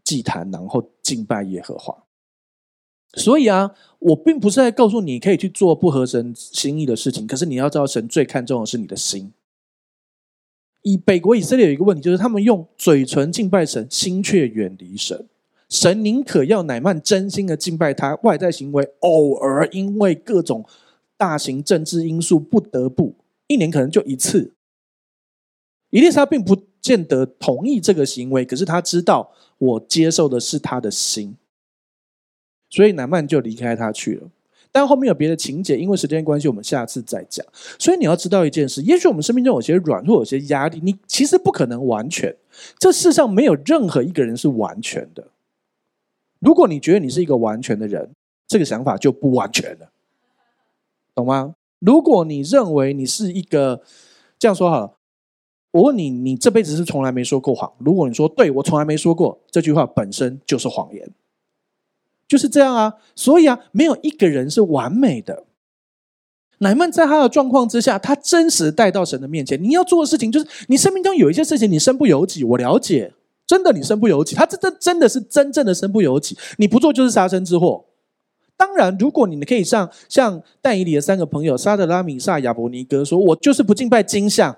[0.02, 1.96] 祭坛，然后敬拜耶和华。
[3.14, 9.32] 所以啊，我并不是在告诉你可以去做不合神心意的事情，可是你要知道，神最看重的是你的心。
[10.82, 15.28] 以北国以色列有一个问题，就是他们用嘴唇敬拜神，心却远离神。
[15.68, 20.64] 神宁可要乃曼真心的敬拜他，外在行为偶尔因为各种
[21.16, 23.14] 大型政治因素不得不，
[23.46, 24.52] 一年可能就一次。
[25.90, 31.36] 以利沙并不见得同意这个行为，可是他知道我接受的是他的心，
[32.68, 34.30] 所以乃曼就离开他去了。
[34.72, 37.44] 但后面有别的情节，因为时间关系，我们下次再讲。
[37.78, 42.34] 所以你要知道一件事：也许我们生命中有些软弱，有些压力，你其实不可能完全。
[42.78, 45.28] 这世上没有任何一个人是完全的。
[46.38, 48.10] 如果你觉得你是一个完全的人，
[48.48, 49.90] 这个想法就不完全了，
[51.14, 51.54] 懂吗？
[51.78, 53.82] 如果你认为你是一个
[54.38, 54.96] 这样说好了，
[55.72, 57.72] 我问你，你这辈子是从来没说过谎？
[57.78, 61.10] 如果你说对，我从来没说过，这句话本身就是谎言。
[62.32, 65.44] 就是这样啊，所以啊，没有一个人是完美的。
[66.60, 69.62] 乃曼在他的状况之下，他真实带到神的面前。
[69.62, 73.12] 你要做的事情就是，你生命中有一些事情你身不由己，我了解，
[73.46, 77.84] 真的你身不由己，他这这真的是真正的身不由己，你不做就是杀身之祸。
[78.56, 84.56] 当然，如果你可以像像但以理的三个朋友沙得拉、米萨、亚伯尼歌说，我就是不敬拜金像，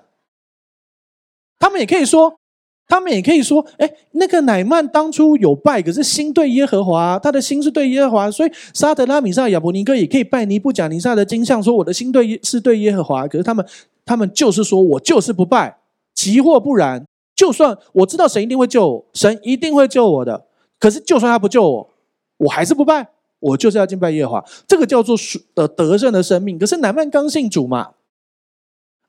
[1.59, 2.39] 他们也可以说。
[2.87, 13.25] 他们也可以说：“哎，那个乃曼当初有拜，可是心对耶和华，他的心是对耶和华，所以沙得拉、米煞、亚伯尼哥也可以拜尼布甲尼撒的金像，说我的心对是对耶和华。
[13.27, 13.65] 可是他们，
[14.05, 15.77] 他们就是说我就是不拜，
[16.13, 17.03] 即或不然，
[17.35, 20.45] 就算我知道神一定会救我，神一定会救我的。
[20.79, 21.89] 可是就算他不救我，
[22.37, 23.09] 我还是不拜，
[23.39, 24.45] 我就是要敬拜耶和华。
[24.67, 26.59] 这个叫做属的得胜的生命。
[26.59, 27.93] 可是乃曼刚信主嘛，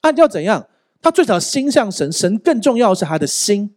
[0.01, 0.66] 按照怎样？”
[1.01, 3.74] 他最早心向神，神更重要的是他的心。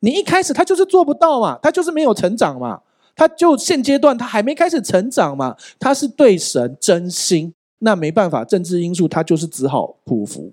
[0.00, 2.80] 你一开始他就是做不到嘛，他就是没有成长嘛，
[3.14, 10.52] 他就现阶段他还没开始成长嘛，他是对神真心，那没办法，政治因素他就是只好匍匐。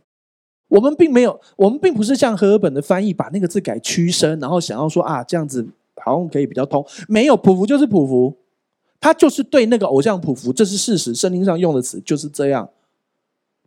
[0.68, 5.66] 我们并没有，我们并不是像赫尔本的翻译把那个字改屈身，然后想要说啊这样子
[6.04, 8.36] 好像可以比较通，没有匍匐就是匍匐，
[9.00, 12.70] 他就是对那个偶像匍匐，这是事实，圣经上用的词就是这样。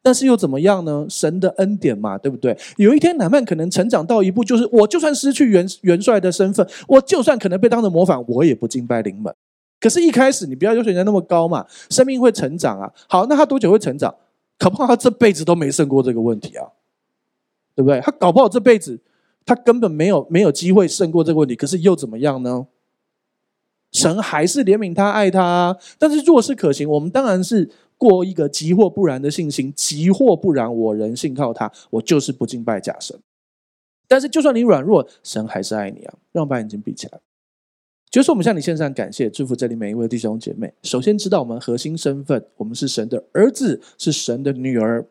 [0.02, 1.04] 但是又怎么样呢？
[1.10, 2.56] 神的恩典嘛，对不对？
[2.78, 9.34] 有一天，乃曼可能成长到一步，就是我就算失去元元帅的身份，我就算可能被当成模仿，我也不敬拜临门。
[9.78, 12.90] 可是，一开始你不要要求人家那么高嘛，生命会成长啊。
[13.08, 14.14] 好，那他多久会成长？
[14.58, 16.64] 搞不好他这辈子都没胜过这个问题啊，
[17.74, 18.00] 对不对？
[18.00, 18.98] 他搞不好这辈子
[19.44, 21.54] 他根本没有没有机会胜过这个问题。
[21.54, 22.66] 可是又怎么样呢？
[23.92, 25.76] 神还是怜悯他，爱他啊。
[25.98, 27.70] 但是若是可行，我们当然是。
[28.00, 33.20] 过一个即或不然的信心，即或不然，我仍信靠他，我就是不敬拜假神。
[34.08, 36.14] 但是，就算你软弱，神还是爱你啊！
[36.32, 37.20] 让我把眼睛闭起来。
[38.10, 40.72] 就是我们向你献上感谢，祝福这里每一位弟兄姐妹。
[40.82, 45.06] 首先，知道我们核心身份，我们是神的儿子，是神的女儿。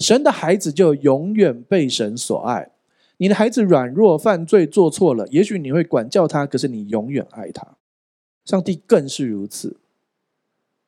[0.00, 2.72] 神的孩子就永远被神所爱。
[3.18, 7.76] 你的孩子软弱、犯罪、做错了，也许你会管教他，可是你永远爱他。
[8.46, 9.76] 上帝更是如此。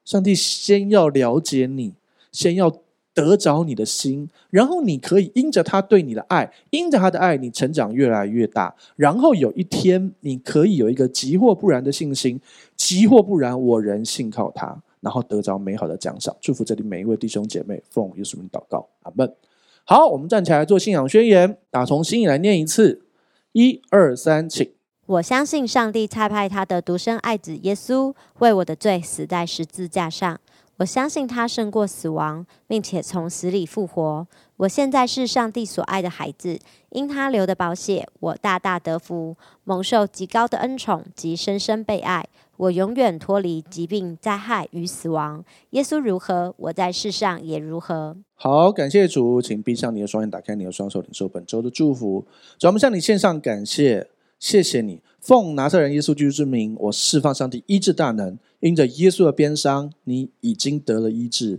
[0.06, 1.92] 上帝先要了解你，
[2.30, 2.72] 先要
[3.12, 8.72] 得着你的心，然后你可以因着他对你的爱，因着他的爱，你成长越来越大。
[8.94, 12.40] 然后有一天，你可以有一个即或不然的信心，
[12.76, 16.36] 即或不然，我仍信靠他，然后得着美好的奖赏。
[16.40, 19.34] 祝福这里每一位弟兄姐妹，奉耶稣名祷告，阿门。
[19.82, 23.02] 好，我们站起来做信仰宣言，打从心里来念一次，
[23.50, 24.75] 一二三，请。
[25.06, 30.40] 我相信上帝差派他的独生爱子耶稣为我的罪死在十字架上。
[30.78, 34.26] 我相信他胜过死亡，并且从死里复活。
[34.56, 36.58] 我现在是上帝所爱的孩子，
[36.90, 42.26] 因他流的宝血，我大大得福，蒙受极高的恩宠及深深被爱。
[42.56, 45.44] 我永远脱离疾病、灾害与死亡。
[45.70, 48.16] 耶稣如何，我在世上也如何。
[48.34, 52.26] 好，感谢主，请闭上你的双眼，打开你的双手，领受本周的祝福。
[52.58, 54.08] 主，我们向你献上感谢。
[54.48, 61.58] 谢谢你，奉拿撒勒人耶稣基督之名，我释放上帝医治大能，因着耶稣的鞭伤，你已经得了医治。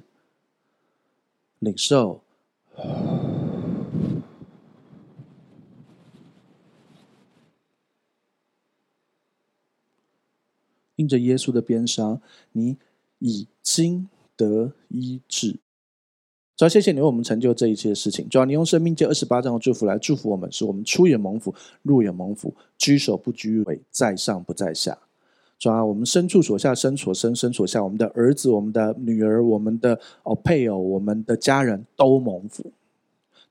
[1.60, 2.24] 领受，
[10.96, 12.22] 因着耶稣的鞭伤，
[12.54, 12.78] 你
[13.20, 14.08] 已经
[14.38, 15.60] 得医治。
[16.58, 18.28] 主要谢谢你为我们成就这一切事情。
[18.30, 21.54] 主要你用生命这二十八章的祝福来祝福我们，使我们出也蒙福，
[21.84, 24.98] 入也蒙福，居首不居尾，在上不在下。
[25.60, 32.72] 主要我们身处所下，身所身，身所下，我们的儿子、我们的女儿、我们的哦配偶、我们的家人都蒙福。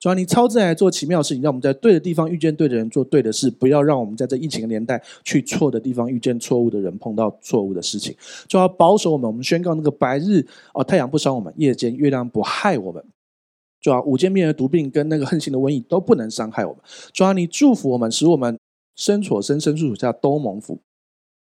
[0.07, 8.14] 主要你超自然来做奇妙的事情，让我们在对的地方遇见对的人，做对的事，不要让我们在这疫情的年代去错的地方遇见错误的人，碰到错误的事情。
[8.46, 13.02] 主要保守我们，我们宣告那个白日哦，太阳不伤我们，夜间月亮不害我们。
[13.80, 16.80] 主要五件灭的毒病跟那个横行的瘟疫都不能伤害我们。
[17.12, 18.57] 主要你祝福我们，使我们
[18.94, 20.78] 身所生，身处下都蒙福。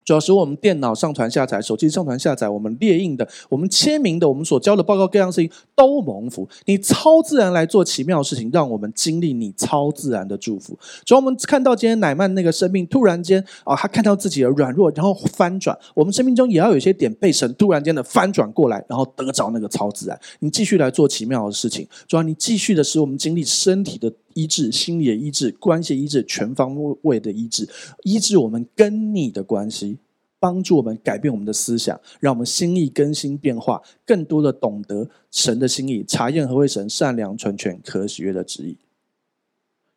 [0.07, 6.47] 主要使我们电脑上传下载，手机上传下载，我们列印的，我们签名的，我们所交的报告，各样事情都蒙福。
[6.63, 10.79] 你超自然来做奇妙的事情，让我们经历你超自然的祝福。
[11.03, 15.77] 主要我们看到今天乃曼那个生命突然间啊，他看到自己的软弱，然后翻转。
[15.93, 20.17] 我们生命中也要有一些点被神突然间的翻转过来，然后得着那个超自然。
[20.39, 21.85] 你继续来做奇妙的事情。
[22.07, 27.67] 主要你继续的使我们经历身体的医治、心理的医治、关系医治、全方位的医治，
[28.03, 29.97] 医治我们跟你的关系。
[30.39, 38.77] 帮助我们改变我们的思想，让我们心意更新变化，更多的懂得神的心意，查验何为神善良、纯全、可喜悦的旨意。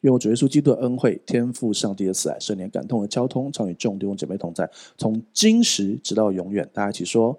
[0.00, 6.66] 愿我主耶稣基督的恩惠、天赋上帝的慈爱、圣灵感动和交通，常与众弟兄姐妹同在，从今时直到永远。
[6.72, 7.38] 大家一起说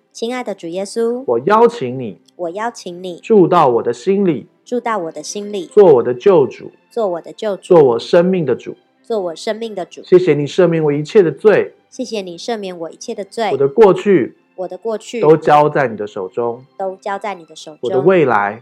[0.11, 10.03] 亲爱的主耶稣，我邀请你，我邀请你住到我的心里，住到我的心里，做我的救主，做我的救主，做我生命的主，做我生命的主。
[10.03, 13.49] 谢谢你赦免我一切的罪，谢谢你赦免我一切的罪。
[13.51, 14.37] 我的过去。
[14.57, 17.79] 我的过去都交在你的手中，都交在你的手中。
[17.81, 18.61] 我的未来，